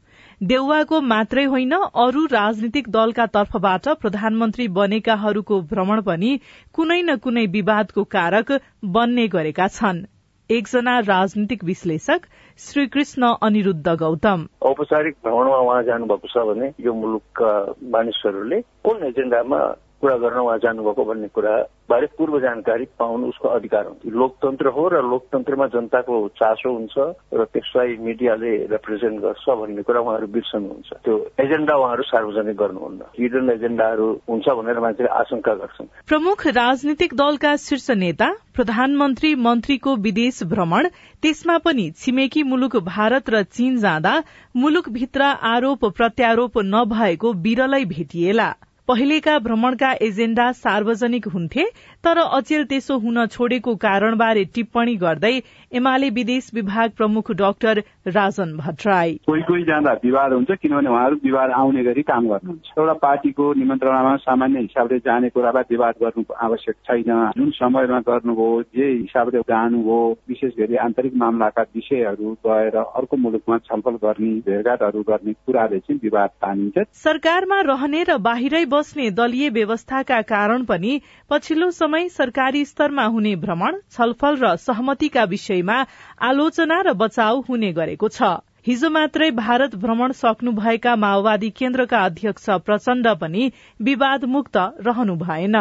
देउवाको 0.41 1.01
मात्रै 1.09 1.45
होइन 1.45 1.73
अरू 2.05 2.25
राजनीतिक 2.33 2.89
दलका 2.89 3.27
तर्फबाट 3.35 3.89
प्रधानमन्त्री 4.01 4.69
बनेकाहरूको 4.79 5.61
भ्रमण 5.71 6.01
पनि 6.03 6.39
कुनै 6.73 7.03
न 7.03 7.17
कुनै 7.19 7.47
विवादको 7.53 8.05
कारक 8.15 8.53
बन्ने 8.97 9.27
गरेका 9.29 9.69
छन्। 9.69 10.05
एकजना 10.51 10.99
राजनीतिक 10.99 11.65
विश्लेषक 11.65 12.27
श्रीकृष्ण 12.59 13.27
अनिरूद्ध 13.43 13.89
गौतम। 13.89 14.47
औपचारिक 14.63 15.15
भ्रमणमा 15.25 15.57
उहाँ 15.57 15.83
जानुभएको 15.83 16.29
छ 16.29 16.45
भने 16.49 16.69
यो 16.81 16.93
मुलुकका 16.95 17.53
मानिसहरूले 17.89 18.61
कुन 18.85 19.03
एजेण्डामा 19.03 19.61
कुरा 20.05 20.17
गर्न 20.21 20.39
उहाँ 20.39 20.59
जानुभएको 20.61 21.05
भन्ने 21.05 21.29
कुरा 21.33 21.53
बारे 21.89 22.07
पूर्व 22.19 22.39
जानकारी 22.41 22.85
पाउनु 23.01 23.29
उसको 23.29 23.49
अधिकार 23.49 23.85
हुन्छ। 23.87 24.13
लोकतन्त्र 24.13 24.69
हो 24.77 24.83
र 24.89 25.01
लोकतन्त्रमा 25.03 25.67
जनताको 25.75 26.15
चासो 26.37 26.73
हुन्छ 26.73 26.97
र 27.33 27.45
त्यसलाई 27.53 27.97
मिडियाले 28.01 28.53
रिप्रेजेन्ट 28.69 29.21
गर्छ 29.23 29.45
भन्ने 29.61 29.83
कुरा 29.83 30.01
उहाँहरू 30.01 30.27
बिर्सनुहुन्छ। 30.37 30.91
त्यो 31.05 31.15
एजेन्डा 31.41 31.75
उहाँहरू 31.75 32.03
सार्वजनिक 32.05 32.57
गर्नुहुन्न। 32.57 33.01
हिडन 33.19 33.51
एजेन्डाहरू 33.51 34.09
हुन्छ 34.29 34.47
भनेर 34.49 34.79
मान्छेले 34.81 35.11
आशंका 35.21 35.55
गर्छन्। 35.55 35.89
प्रमुख 36.09 36.47
राजनीतिक 36.55 37.15
दलका 37.15 37.55
शीर्ष 37.57 37.91
नेता 37.97 38.29
प्रधानमन्त्री 38.55 39.35
मन्त्रीको 39.47 39.95
विदेश 40.05 40.43
भ्रमण 40.53 40.89
त्यसमा 41.23 41.57
पनि 41.59 41.91
छिमेकी 41.97 42.43
मुलुक 42.43 42.77
भारत 42.85 43.31
र 43.31 43.43
चीन 43.49 43.79
जाँदा 43.79 44.15
मुलुकभित्र 44.57 45.23
आरोप 45.49 45.85
प्रत्यारोप 45.97 46.59
नभएको 46.67 47.33
विरलै 47.45 47.85
भेटिएला। 47.87 48.53
पहिलेका 48.89 49.39
भ्रमणका 49.39 49.93
एजेण्डा 50.05 50.51
सार्वजनिक 50.53 51.27
हुन्थे 51.33 51.65
तर 52.05 52.19
अचेल 52.21 52.65
त्यसो 52.71 52.97
हुन 53.01 53.19
छोडेको 53.33 53.75
कारणबारे 53.81 54.43
टिप्पणी 54.55 54.95
गर्दै 55.03 55.39
एमाले 55.73 56.09
विदेश 56.15 56.51
विभाग 56.55 56.89
प्रमुख 56.97 57.31
डाक्टर 57.39 57.79
राजन 58.07 58.53
भट्टराई। 58.57 59.15
कोही 59.27 59.43
कोही 59.43 59.63
जाँदा 59.65 59.93
विवाद 60.05 60.33
हुन्छ 60.33 60.51
किनभने 60.63 60.89
उहाँहरू 60.91 61.17
विवाद 61.25 61.51
आउने 61.51 61.83
गरी 61.85 62.03
काम 62.03 62.29
गर्नुहुन्छ। 62.29 62.79
एउटा 62.79 62.93
पार्टीको 63.07 63.53
निमन्त्रणामा 63.55 64.15
सामान्य 64.27 64.61
हिसाबले 64.61 64.99
जाने 65.09 65.29
कुरालाई 65.33 65.65
विवाद 65.71 65.95
गर्नु 66.03 66.25
आवश्यक 66.45 66.77
छैन। 66.85 67.11
जुन 67.37 67.51
समयमा 67.57 68.01
गर्नुभयो 68.09 68.61
जे 68.77 68.91
हिसाबले 68.93 69.41
जानुभयो 69.49 69.99
विशेष 70.29 70.53
गरी 70.59 70.77
आन्तरिक 70.85 71.17
मामलाका 71.25 71.63
विषयहरू 71.75 72.37
गएर 72.47 72.77
अर्को 72.77 73.17
मुलुकमा 73.25 73.59
छलफल 73.65 73.97
गर्ने 74.05 74.31
भेटघाटहरू 74.45 75.03
गर्ने 75.09 75.33
कुराले 75.33 75.79
चाहिँ 75.81 76.01
विवाद 76.05 76.31
तानिन्छ। 76.45 76.87
सरकारमा 77.03 77.61
रहने 77.73 78.05
र 78.05 78.19
बाहिरै 78.21 78.65
बस्ने 78.75 79.11
दलीय 79.19 79.49
व्यवस्थाका 79.51 80.21
कारण 80.31 80.65
पनि 80.65 81.01
पछिल्लो 81.31 81.71
समय 81.73 82.09
सरकारी 82.13 82.65
स्तरमा 82.65 83.05
हुने 83.15 83.37
भ्रमण 83.43 83.79
छलफल 83.91 84.43
र 84.43 84.57
सहमतिका 84.63 85.25
विषयमा 85.31 85.85
आलोचना 86.23 86.81
र 86.81 86.93
बचाउ 86.97 87.41
हुने 87.49 87.73
गरेको 87.75 88.09
छ। 88.09 88.35
हिजो 88.67 88.89
मात्रै 88.91 89.31
भारत 89.37 89.75
भ्रमण 89.77 90.13
सक्नुभएका 90.17 90.95
माओवादी 90.97 91.51
केन्द्रका 91.51 91.99
अध्यक्ष 92.05 92.49
प्रचण्ड 92.67 93.09
पनि 93.21 93.51
विवादमुक्त 93.81 94.57
रहनु 94.87 95.17
भएन। 95.17 95.57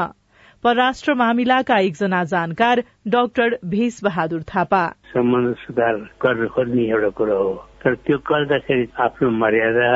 परराष्ट्र 0.63 1.13
मामिलाका 1.13 1.80
एकजना 1.80 2.23
जानकार 2.26 2.84
डाक्टर 3.08 3.58
भेष 3.65 3.99
बहादुर 4.04 4.43
थापा। 4.47 4.84
सम्बन्ध 5.12 5.56
सुधार 5.65 5.95
गर्न 6.23 6.47
खोज्ने 6.47 6.84
एउटा 6.89 7.10
कुरो 7.19 7.38
हो। 7.43 7.54
तर 7.84 7.96
त्यो 8.08 8.17
गर्दाखेरि 8.17 8.86
आफ्नो 8.96 9.30
मर्यादा 9.43 9.88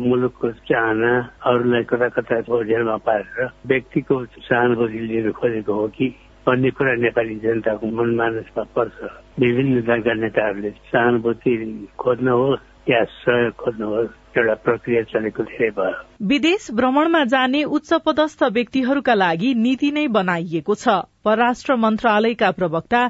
मुलुकको 0.00 0.50
चाहना 0.64 1.12
अरूलाई 1.44 1.82
कता 1.90 2.08
कता 2.16 2.40
जेलमा 2.40 2.96
पारेर 3.04 3.48
व्यक्तिको 3.68 4.14
सहानुभूति 4.48 4.98
लिएर 5.08 5.30
खोजेको 5.30 5.74
हो 5.74 5.86
कि 5.88 6.08
भन्ने 6.46 6.70
कुरा 6.70 6.94
नेपाली 7.04 7.34
जनताको 7.44 7.86
मनमानसमा 7.86 8.64
पर्छ। 8.76 8.98
विभिन्न 9.40 9.80
दलका 9.84 10.14
नेताहरूले 10.14 10.70
सहानुभूति 10.88 11.52
खोज्नुहोस् 11.98 12.90
या 12.90 13.04
सहयोग 13.04 13.54
खोज्नुहोस् 13.62 14.38
एउटा 14.38 14.54
प्रक्रिया 14.64 15.02
चलेको 15.12 15.42
धेरै 15.42 15.70
भयो। 15.70 16.26
विदेश 16.26 16.70
भ्रमणमा 16.74 17.24
जाने 17.24 17.64
उच्च 17.76 17.92
पदस्थ 18.06 18.42
व्यक्तिहरूका 18.52 19.14
लागि 19.14 19.54
नीति 19.64 19.90
नै 19.92 20.06
बनाइएको 20.08 20.74
छ। 20.74 20.88
परराष्ट्र 21.24 21.74
मन्त्रालयका 21.76 22.50
प्रवक्ता 22.50 23.00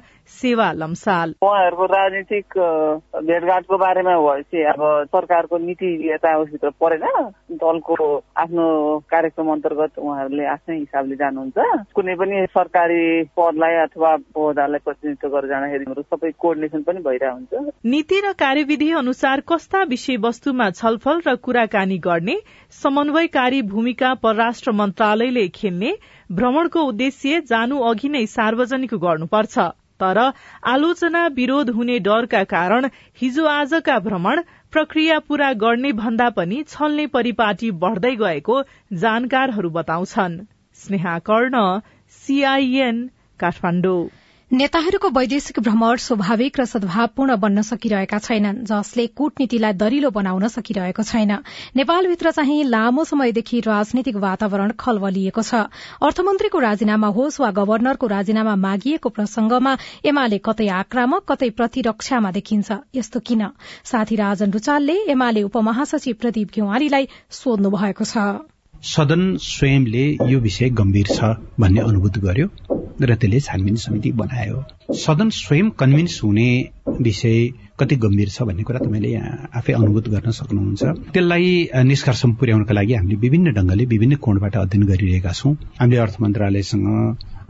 सेवा 0.41 0.71
लम्साल। 0.73 1.35
उहाँहरूको 1.43 1.85
राजनीतिक 1.93 2.59
भेटघाटको 3.29 3.77
बारेमा 3.79 4.15
भएपछि 4.19 4.63
अब 4.73 4.83
सरकारको 5.13 5.59
नीति 5.59 5.91
यताभित्र 6.09 6.71
परेन। 6.81 7.05
दलको 7.61 7.97
आफ्नो 8.37 8.65
कार्यक्रम 9.11 9.51
अन्तर्गत 9.53 9.99
उहाँहरूले 9.99 10.47
आफ्नै 10.47 10.77
हिसाबले 10.77 11.17
जानुहुन्छ। 11.17 11.59
कुनै 11.95 12.15
पनि 12.15 12.47
सरकारी 12.55 13.03
पदलाई 13.37 13.75
अथवा 13.85 14.17
पौधालाई 14.35 14.81
प्रतिनिधित्व 14.85 15.29
गरेर 15.29 15.49
जाँदाखेरि 15.51 16.03
सबै 16.03 16.31
कोर्डिनेसन 16.39 16.83
पनि 16.89 17.01
भइरहेको 17.05 17.35
हुन्छ 17.35 17.75
नीति 17.85 18.21
र 18.25 18.33
कार्यविधि 18.39 18.91
अनुसार 19.03 19.41
कस्ता 19.49 19.83
विषयवस्तुमा 19.93 20.71
छलफल 20.81 21.21
र 21.27 21.35
कुराकानी 21.45 21.99
गर्ने 22.09 22.37
समन्वयकारी 22.83 23.63
भूमिका 23.69 24.15
परराष्ट्र 24.25 24.73
मन्त्रालयले 24.73 25.49
खेल्ने 25.55 25.93
भ्रमणको 26.33 26.83
उद्देश्य 26.83 27.41
जानु 27.49 27.81
अघि 27.91 28.09
नै 28.09 28.27
सार्वजनिक 28.27 28.95
गर्नुपर्छ। 29.03 29.59
तर 30.01 30.19
आलोचना 30.67 31.27
विरोध 31.35 31.71
हुने 31.71 31.99
डरका 31.99 32.43
कारण 32.45 32.89
हिजो 33.21 33.45
आजका 33.47 33.99
भ्रमण 33.99 34.41
प्रक्रिया 34.73 35.19
पूरा 35.29 35.53
गर्ने 35.53 35.93
भन्दा 36.01 36.29
पनि 36.39 36.63
छल्ने 36.69 37.07
परिपाटी 37.15 37.71
बढ़दै 37.85 38.15
गएको 38.17 38.63
जानकारहरू 38.99 39.71
बताउँछन्। 39.71 40.39
स्नेहा 40.79 41.19
कर्ण 41.19 41.63
सीआईएन 42.23 43.09
नेताहरूको 44.51 45.09
वैदेशिक 45.09 45.59
भ्रमण 45.59 45.97
स्वाभाविक 45.97 46.59
र 46.61 46.65
सद्भावपूर्ण 46.65 47.37
बन्न 47.37 47.63
सकिरहेका 47.65 48.19
छैनन् 48.19 48.61
जसले 48.63 49.07
कूटनीतिलाई 49.11 49.73
दरिलो 49.73 50.11
बनाउन 50.11 50.49
सकिरहेको 50.49 51.03
छैन। 51.03 51.33
नेपालभित्र 51.75 52.31
चाहिँ 52.31 52.65
लामो 52.65 53.05
समयदेखि 53.05 53.61
राजनीतिक 53.67 54.17
वातावरण 54.17 54.77
खलबलिएको 54.79 55.43
छ। 55.43 55.65
अर्थमन्त्रीको 55.99 56.59
राजीनामा 56.61 57.09
होस् 57.17 57.41
वा 57.41 57.51
गवर्नरको 57.51 58.07
राजीनामा 58.07 58.55
मागिएको 58.61 59.09
प्रसंगमा 59.11 59.77
एमाले 60.07 60.39
कतै 60.39 60.69
आक्रामक 60.77 61.27
कतै 61.27 61.51
प्रतिरक्षामा 61.51 62.31
देखिन्छ। 62.31 62.81
यस्तो 62.95 63.21
किन? 63.27 63.49
साथी 63.83 64.17
राजन 64.17 64.53
रुचालले 64.53 65.03
एमाले 65.11 65.43
उपमहासचिव 65.43 66.15
प्रदीप 66.21 66.49
गेवालीलाई 66.55 67.09
सोध्नु 67.33 67.71
भएको 67.71 68.05
छ। 68.07 68.54
सदन 68.85 69.23
स्वयंले 69.41 70.05
यो 70.31 70.39
विषय 70.41 70.69
गम्भीर 70.79 71.07
छ 71.09 71.29
भन्ने 71.61 71.81
अनुभूत 71.81 72.19
गर्यो 72.25 72.47
र 73.01 73.15
त्यसले 73.17 73.41
छानबिन 73.41 73.77
समिति 73.81 74.11
बनायो। 74.13 74.57
सदन 74.95 75.29
स्वयं 75.33 75.71
कन्भिन्स 75.81 76.21
हुने 76.25 76.49
विषय 77.01 77.37
कति 77.81 77.97
गम्भीर 77.97 78.29
छ 78.29 78.43
भन्ने 78.43 78.63
कुरा 78.63 78.81
तपाईँले 78.85 79.15
आफै 79.57 79.73
अनुभूत 79.73 80.09
गर्न 80.09 80.31
सक्नुहुन्छ। 80.31 80.83
त्यसलाई 81.15 81.49
निष्कर्षमा 81.91 82.35
पुर्याउनका 82.41 82.75
लागि 82.75 82.95
हामीले 82.95 83.17
विभिन्न 83.25 83.53
ढंगले 83.57 83.85
विभिन्न 83.95 84.17
कोणबाट 84.21 84.57
अध्ययन 84.57 84.85
गरिरहेका 84.87 85.33
छौं। 85.33 85.55
हामीले 85.81 86.01
अर्थ 86.05 86.21
मन्त्रालयसँग 86.21 86.87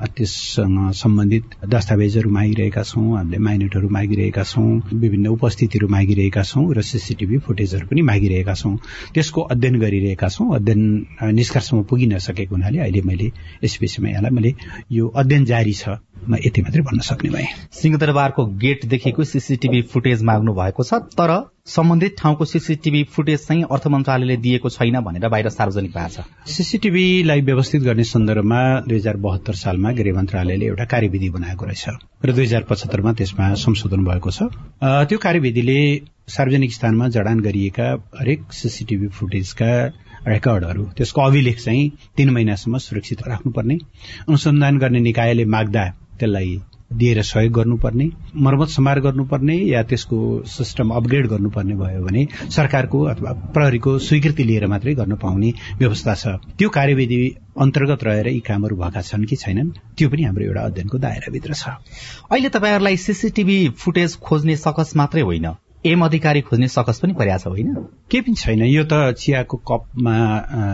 त्यससँग 0.00 0.90
सम्बन्धित 0.92 1.44
दस्तावेजहरू 1.66 2.30
मागिरहेका 2.30 2.82
छौँ 2.82 3.16
हामीले 3.16 3.38
माइनेटहरू 3.38 3.88
मागिरहेका 3.88 4.42
छौँ 4.42 4.82
विभिन्न 4.92 5.26
उपस्थितिहरू 5.28 5.88
मागिरहेका 5.88 6.42
छौँ 6.42 6.74
र 6.74 6.82
सिसिटिभी 6.82 7.38
फुटेजहरू 7.38 7.86
पनि 7.86 8.02
मागिरहेका 8.02 8.54
छौँ। 8.54 8.76
त्यसको 9.14 9.40
अध्ययन 9.40 9.78
गरिरहेका 9.80 10.28
छौँ। 10.28 10.54
अध्ययन 10.54 11.34
निष्कर्षमा 11.34 11.82
पुगिन 11.82 12.18
सकेको 12.18 12.54
हुनाले 12.54 12.78
अहिले 12.78 13.02
मैले 13.02 13.30
यस 13.64 13.78
विषयमा 13.80 14.08
यहाँलाई 14.10 14.30
मैले 14.30 14.54
यो 14.92 15.08
अध्ययन 15.08 15.44
जारी 15.44 15.72
छ। 15.72 15.88
म 16.28 16.36
यति 16.36 16.62
मात्रै 16.62 16.82
भन्न 16.82 17.00
सक्ने 17.00 17.30
भए। 17.30 17.46
सिंहदरबारको 17.72 18.46
गेटदेखिको 18.46 19.24
सिसिटिभी 19.24 19.82
फुटेज 19.82 20.22
माग्नु 20.22 20.52
भएको 20.54 20.82
छ 20.82 20.94
तर 21.14 21.53
सम्बन्धित 21.66 22.14
ठाउँको 22.18 22.44
सिसिटिभी 22.44 23.02
फुटेज 23.12 23.46
चाहिँ 23.46 23.62
अर्थ 23.72 23.86
मन्त्रालयले 23.88 24.36
दिएको 24.36 24.68
छैन 24.68 25.00
भनेर 25.00 25.28
बाहिर 25.28 25.48
सार्वजनिक 25.48 25.92
भएको 25.92 26.22
छ। 26.22 26.50
सिसिटिभीलाई 26.52 27.40
व्यवस्थित 27.40 27.82
गर्ने 27.82 28.04
सन्दर्भमा 28.04 28.60
दुई 28.88 28.96
हजार 28.96 29.16
बहत्तर 29.16 29.54
सालमा 29.56 29.92
गृह 29.96 30.14
मन्त्रालयले 30.16 30.66
एउटा 30.66 30.84
कार्यविधि 30.84 31.30
बनाएको 31.30 31.64
रहेछ 31.64 31.84
र 32.24 32.32
दुई 32.32 32.44
हजार 32.44 32.62
पचहत्तरमा 32.68 33.12
त्यसमा 33.12 33.54
संशोधन 33.56 34.04
भएको 34.04 34.30
छ। 34.30 34.42
त्यो 35.08 35.18
कार्यविधिले 35.18 35.80
सार्वजनिक 36.28 36.72
स्थानमा 36.72 37.08
जडान 37.16 37.40
गरिएका 37.40 37.88
हरेक 38.20 38.52
सिसिटिभी 38.52 39.08
फुटेजका 39.16 39.72
रेकर्डहरू 40.28 40.84
त्यसको 41.00 41.20
अभिलेख 41.22 41.64
चाहिँ 41.64 41.90
तीन 42.16 42.30
महिनासम्म 42.30 42.78
सुरक्षित 42.84 43.26
राख्नुपर्ने। 43.28 43.78
अनुसन्धान 44.28 44.78
गर्ने 44.78 45.00
निकायले 45.00 45.44
माग्दा 45.48 45.88
त्यसलाई 46.20 46.60
दिएर 46.94 47.22
सहयोग 47.22 47.52
गर्नुपर्ने 47.52 48.10
मर्मत 48.36 48.68
सम्हार 48.68 49.00
गर्नुपर्ने 49.00 49.56
या 49.56 49.82
त्यसको 49.82 50.18
सिस्टम 50.46 50.90
अपग्रेड 50.90 51.26
गर्नुपर्ने 51.26 51.74
भयो 51.74 52.04
भने 52.04 52.26
सरकारको 52.50 53.02
अथवा 53.04 53.32
प्रहरीको 53.54 53.98
स्वीकृति 53.98 54.44
लिएर 54.44 54.66
मात्रै 54.66 54.94
गर्न 54.94 55.16
पाउने 55.16 55.52
व्यवस्था 55.78 56.14
छ। 56.14 56.26
त्यो 56.58 56.68
कार्यविधि 56.68 57.18
अन्तर्गत 57.58 58.04
रहेर 58.04 58.28
यी 58.28 58.40
कामहरू 58.40 58.76
भएका 58.76 59.02
छन् 59.02 59.24
कि 59.24 59.36
छैनन् 59.36 59.70
त्यो 59.98 60.08
पनि 60.08 60.22
हाम्रो 60.22 60.44
एउटा 60.44 60.60
अध्ययनको 60.60 60.98
दायराभित्र 60.98 61.54
छ। 61.54 61.68
अहिले 62.32 62.48
तपाईँहरूलाई 62.48 62.96
सीसीटीभी 62.96 63.58
फुटेज 63.78 64.16
खोज्ने 64.16 64.56
सकस 64.56 64.92
मात्रै 64.96 65.22
होइन। 65.22 65.46
एम 65.84 66.04
अधिकारी 66.04 66.40
खोज्ने 66.40 66.68
सकस 66.68 66.98
पनि 67.00 67.12
पर्या 67.12 67.36
छ 67.38 67.46
होइन? 67.46 67.74
केही 68.10 68.20
पनि 68.20 68.34
छैन। 68.34 68.62
यो 68.64 68.84
त 68.84 69.12
चियाको 69.20 69.56
कपमा 69.68 70.14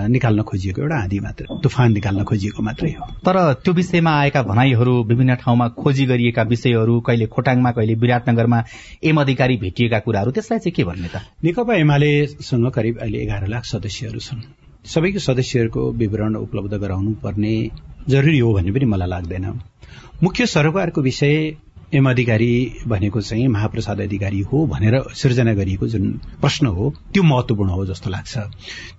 निकाल्न 0.07 0.42
खोजिएको 0.42 0.83
एउटा 0.83 0.96
आँधी 1.03 1.18
मात्र 1.20 1.46
तुफान 1.62 1.92
निकाल्न 1.92 2.25
खोजिएको 2.25 2.62
मात्रै 2.62 2.90
हो। 2.94 3.07
तर 3.27 3.37
त्यो 3.64 3.75
विषयमा 3.75 4.12
आएका 4.20 4.42
भनाइहरू 4.42 4.94
विभिन्न 5.05 5.35
ठाउँमा 5.35 5.68
खोजी 5.75 6.07
गरिएका 6.07 6.42
विषयहरू 6.42 7.01
कहिले 7.01 7.27
खोटाङमा 7.27 7.70
कहिले 7.73 7.94
विराटनगरमा 7.94 8.62
एम 9.05 9.20
अधिकारी 9.20 9.57
भेटिएका 9.57 9.99
कुराहरू 9.99 10.31
त्यसलाई 10.31 10.59
चाहिँ 10.59 10.75
के 10.77 10.85
भन्ने 10.85 11.09
त? 11.09 11.27
नेकपा 11.44 11.75
एमालेसँग 11.75 12.70
करिब 12.70 12.99
अहिले 12.99 13.18
एघार 13.18 13.46
लाख 13.49 13.64
सदस्यहरू 13.64 14.20
छन्। 14.20 14.42
सबैको 14.87 15.18
सदस्यहरूको 15.18 15.90
विवरण 15.92 16.35
उपलब्ध 16.37 16.75
गराउनु 16.79 17.11
पर्ने 17.18 17.55
जरुरी 18.09 18.38
हो 18.38 18.55
भन्ने 18.55 18.73
पनि 18.73 18.87
मलाई 18.87 19.09
लाग्दैन। 19.09 19.46
मुख्य 20.23 20.46
सरोकारको 20.46 21.01
विषय 21.03 21.35
एम 21.94 22.09
अधिकारी 22.11 22.50
भनेको 22.87 23.20
चाहिँ 23.20 23.46
महाप्रसाद 23.48 24.00
अधिकारी 24.00 24.40
हो 24.40 24.66
भनेर 24.66 24.94
सिर्जना 25.14 25.55
गरिएको 25.55 25.88
जुन 25.88 26.11
प्रश्न 26.40 26.66
हो 26.66 26.92
त्यो 27.14 27.22
महत्वपूर्ण 27.22 27.70
हो 27.70 27.87
जस्तो 27.87 28.11
लाग्छ। 28.11 28.38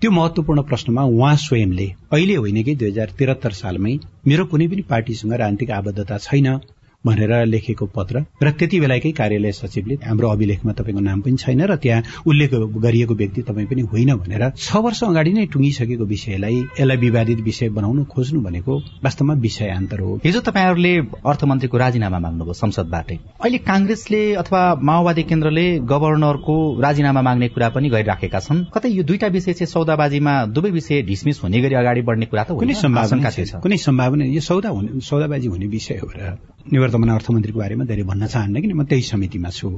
त्यो 0.01 0.11
महत्वपूर्ण 0.11 0.61
प्रश्नमा 0.61 1.03
उहाँ 1.03 1.35
स्वयंले 1.35 1.87
अहिले 2.13 2.35
होइन 2.35 2.63
कि 2.63 2.75
दुई 2.75 2.89
हजार 2.89 3.13
त्रिहत्तर 3.17 3.51
सालमै 3.51 3.97
मेरो 4.27 4.45
कुनै 4.45 4.67
पनि 4.67 4.81
पार्टीसँग 4.81 5.33
राजनीतिक 5.33 5.71
आबद्धता 5.71 6.17
छैन। 6.17 6.59
भनेर 7.05 7.45
लेखेको 7.47 7.85
पत्र 7.95 8.23
र 8.43 8.51
त्यति 8.53 8.79
बेलाकै 8.79 9.11
कार्यालय 9.13 9.51
सचिवले 9.53 9.95
हाम्रो 10.03 10.29
अभिलेखमा 10.29 10.73
तपाईँको 10.73 11.01
नाम 11.01 11.21
पनि 11.21 11.37
छैन 11.37 11.61
र 11.63 11.75
त्यहाँ 11.77 12.23
उल्लेख 12.27 12.51
गरिएको 12.77 13.13
व्यक्ति 13.15 13.41
तपाईँ 13.43 13.67
पनि 13.67 13.81
होइन 13.83 14.13
भनेर 14.17 14.43
छ 14.55 14.75
वर्ष 14.77 15.03
अगाडि 15.03 15.33
नै 15.33 15.45
टुङ्गिसकेको 15.47 16.05
विषयलाई 16.05 16.57
यसलाई 16.71 16.97
विवादित 16.99 17.39
विषय 17.41 17.69
बनाउनु 17.71 18.03
खोज्नु 18.05 18.41
भनेको 18.41 18.77
वास्तवमा 19.03 19.33
विषयान्तर 19.41 19.99
हो। 19.99 20.15
हिजो 20.25 20.39
तपाईँहरूले 20.41 20.93
अर्थमन्त्रीको 21.25 21.77
राजीनामा 21.77 22.19
माग्नुभयो 22.19 22.53
संसदबाटै। 22.55 23.17
अहिले 23.39 23.57
कांग्रेसले 23.63 24.21
अथवा 24.35 24.61
माओवादी 24.83 25.23
केन्द्रले 25.23 25.65
गभर्नरको 25.87 26.57
राजीनामा 26.81 27.21
माग्ने 27.21 27.47
कुरा 27.49 27.69
पनि 27.71 27.89
गरिराखेका 27.89 28.39
छन्। 28.41 28.63
कतै 28.73 28.89
यो 28.91 29.03
दुईटा 29.03 29.27
विषय 29.33 29.53
चाहिँ 29.55 29.71
सौदाबाजीमा 29.73 30.33
दुवै 30.53 30.71
विषय 30.71 31.01
ढिसमिस 31.03 31.43
हुने 31.43 31.61
गरी 31.61 31.75
अगाडि 31.81 32.01
बढ्ने 32.03 32.25
कुरा 32.29 32.43
त 32.43 32.61
कुनै 32.61 32.73
सम्भावना 32.77 33.59
कुनै 33.59 33.77
सम्भावना 33.79 34.25
यो 34.29 34.41
सौदा 34.41 34.69
सौदाबाजी 35.01 35.47
हुने 35.47 35.67
विषय 35.67 35.99
हो 36.03 36.09
र 36.15 36.37
निवर्तमान 36.69 37.09
अर्थमन्त्रीको 37.09 37.59
बारेमा 37.59 37.83
धेरै 37.89 38.03
भन्न 38.05 38.27
चाहन्न 38.27 38.61
किन 38.61 38.71
म 38.77 38.83
त्यही 38.85 39.01
समितिमा 39.01 39.49
छु। 39.49 39.69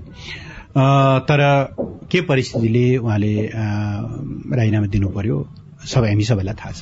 तर 1.27 1.41
के 2.11 2.19
परिस्थितिले 2.27 2.85
उहाँले 2.97 3.33
राजीनामा 4.57 4.87
दिनु 4.93 5.07
पर्यो 5.15 5.37
सबै 5.87 6.07
हामी 6.11 6.23
सबैलाई 6.29 6.55
थाहा 6.59 6.71
छ। 6.73 6.81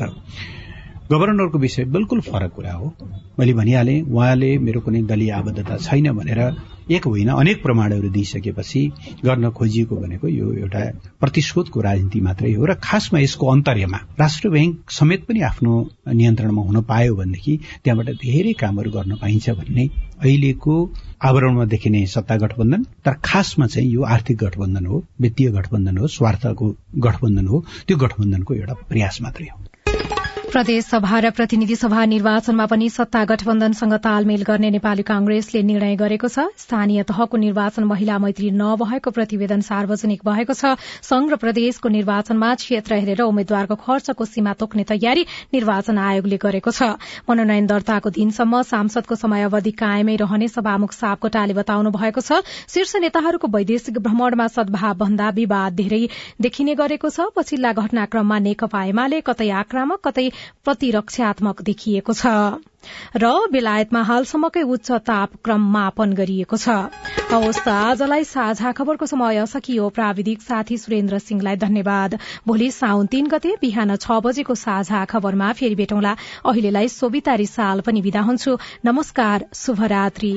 गभर्नरको 1.12 1.58
विषय 1.60 1.84
बिल्कुल 1.92 2.20
फरक 2.24 2.52
कुरा 2.56 2.74
हो। 2.74 2.86
मैले 3.40 3.54
भनिहालेँ 3.54 4.02
उहाँले 4.08 4.50
मेरो 4.66 4.80
कुनै 4.82 5.02
दलीय 5.12 5.32
आबद्धता 5.38 5.78
छैन 5.86 6.08
भनेर 6.18 6.40
एक 6.92 7.06
होइन 7.06 7.30
अनेक 7.32 7.62
प्रमाणहरू 7.64 8.10
दिइसकेपछि 8.10 8.82
गर्न 9.26 9.50
खोजिएको 9.52 9.96
भनेको 9.96 10.28
यो 10.30 10.52
एउटा 10.54 10.82
प्रतिशोधको 11.20 11.82
राजनीति 11.82 12.20
मात्रै 12.22 12.54
हो 12.54 12.66
र 12.66 12.74
खासमा 12.84 13.20
यसको 13.20 13.48
अन्तर्यमा 13.48 14.00
राष्ट्र 14.20 14.50
ब्याङ्क 14.50 14.92
समेत 14.92 15.26
पनि 15.26 15.42
आफ्नो 15.42 15.74
नियन्त्रणमा 16.14 16.62
हुन 16.62 16.82
पायो 16.84 17.16
भनेदेखि 17.16 17.58
त्यहाँबाट 17.84 18.10
धेरै 18.18 18.54
कामहरू 18.60 18.92
गर्न 18.92 19.16
पाइन्छ 19.16 19.50
भन्ने 19.52 19.88
अहिलेको 20.20 20.76
आवरणमा 21.24 21.66
देखिने 21.66 22.06
सत्ता 22.08 22.38
गठबन्धन 22.38 22.84
तर 23.06 23.20
खासमा 23.24 23.68
चाहिँ 23.68 23.90
यो 23.90 24.02
आर्थिक 24.12 24.38
गठबन्धन 24.38 24.86
हो 24.86 25.04
वित्तीय 25.22 25.52
गठबन्धन 25.52 25.98
हो 25.98 26.08
स्वार्थको 26.12 26.76
गठबन्धन 27.00 27.48
हो 27.48 27.66
त्यो 27.88 27.98
गठबन्धनको 27.98 28.54
एउटा 28.54 28.74
प्रयास 28.90 29.22
मात्रै 29.22 29.48
हो। 29.52 29.71
प्रदेश 30.52 30.86
सभा 30.86 31.20
र 31.20 31.30
प्रतिनिधि 31.32 31.76
सभा 31.76 32.04
निर्वाचनमा 32.12 32.66
पनि 32.68 32.88
सत्ता 32.92 33.24
गठबन्धनसँग 33.26 33.94
तालमेल 34.04 34.42
गर्ने 34.44 34.70
नेपाली 34.70 35.04
कांग्रेसले 35.08 35.62
निर्णय 35.64 35.96
गरेको 35.96 36.28
छ। 36.28 36.44
स्थानीय 36.60 37.04
तहको 37.08 37.38
निर्वाचन 37.40 37.84
महिला 37.88 38.18
मैत्री 38.20 38.50
नभएको 38.52 39.12
प्रतिवेदन 39.16 39.62
सार्वजनिक 39.64 40.20
भएको 40.28 40.54
छ। 40.54 40.76
संघ 41.08 41.32
र 41.32 41.36
प्रदेशको 41.40 41.90
निर्वाचनमा 41.90 42.50
क्षेत्र 42.56 42.96
हेरेर 43.00 43.22
उम्मेद्वारको 43.24 43.76
खर्चको 43.80 44.26
सीमा 44.28 44.54
तोक्ने 44.60 44.84
तयारी 44.92 45.24
निर्वाचन 45.56 45.98
आयोगले 45.98 46.38
गरेको 46.44 46.72
छ। 46.72 47.00
मनोनयन 47.32 47.72
दर्ताको 47.72 48.10
दिनसम्म 48.12 48.62
सांसदको 48.68 49.16
समयावधि 49.24 49.72
कायमै 49.80 50.16
रहने 50.20 50.52
सभामुख 50.52 50.92
सापकोटाले 50.92 51.56
बताउनु 51.56 51.96
भएको 51.96 52.26
छ 52.28 52.44
शीर्ष 52.68 52.96
नेताहरूको 53.00 53.48
वैदेशिक 53.48 54.04
भ्रमणमा 54.04 54.52
सद्भाव 54.52 55.00
भन्दा 55.00 55.32
विवाद 55.32 55.80
धेरै 55.80 56.04
देखिने 56.44 56.76
गरेको 56.76 57.08
छ। 57.08 57.32
पछिल्ला 57.40 57.74
घटनाक्रममा 57.80 58.44
नेकपा 58.52 58.84
एमाले 58.92 59.24
कतै 59.24 59.50
आक्रामक 59.64 60.08
कतै 60.12 60.30
प्रतिरक्षात्मक 60.66 61.62
देखिएको 61.62 62.14
छ 62.14 62.36
र 63.16 63.30
बेलायतमा 63.52 64.02
हालसम्मकै 64.02 64.62
उच्च 64.66 64.92
तापक्रम 65.08 65.62
मापन 65.74 66.14
गरिएको 66.14 66.58
छ। 66.58 66.70
आजलाई 67.72 68.24
साझा 68.24 68.72
खबरको 68.72 69.06
समय 69.06 69.46
सकियो। 69.46 69.90
प्राविधिक 69.90 70.42
साथी 70.42 70.78
सुरेन्द्र 70.78 71.20
सिंहलाई 71.20 71.56
धन्यवाद। 71.58 72.18
भोलि 72.48 72.72
साउन 72.72 73.06
तीन 73.08 73.28
गते 73.28 73.56
बिहान 73.62 73.96
छ 73.96 74.20
बजेको 74.26 74.56
साझा 74.56 75.04
खबरमा 75.06 75.52
फेरि 75.54 75.76
भेटौँला। 75.76 76.16
अहिलेलाई 76.46 76.88
सोभिता 76.90 77.36
रिसाल 77.36 77.82
पनि 77.82 78.02
विदा 78.02 78.22
हुन्छु। 78.22 78.58
नमस्कार 78.86 79.46
शुभरात्री। 79.56 80.34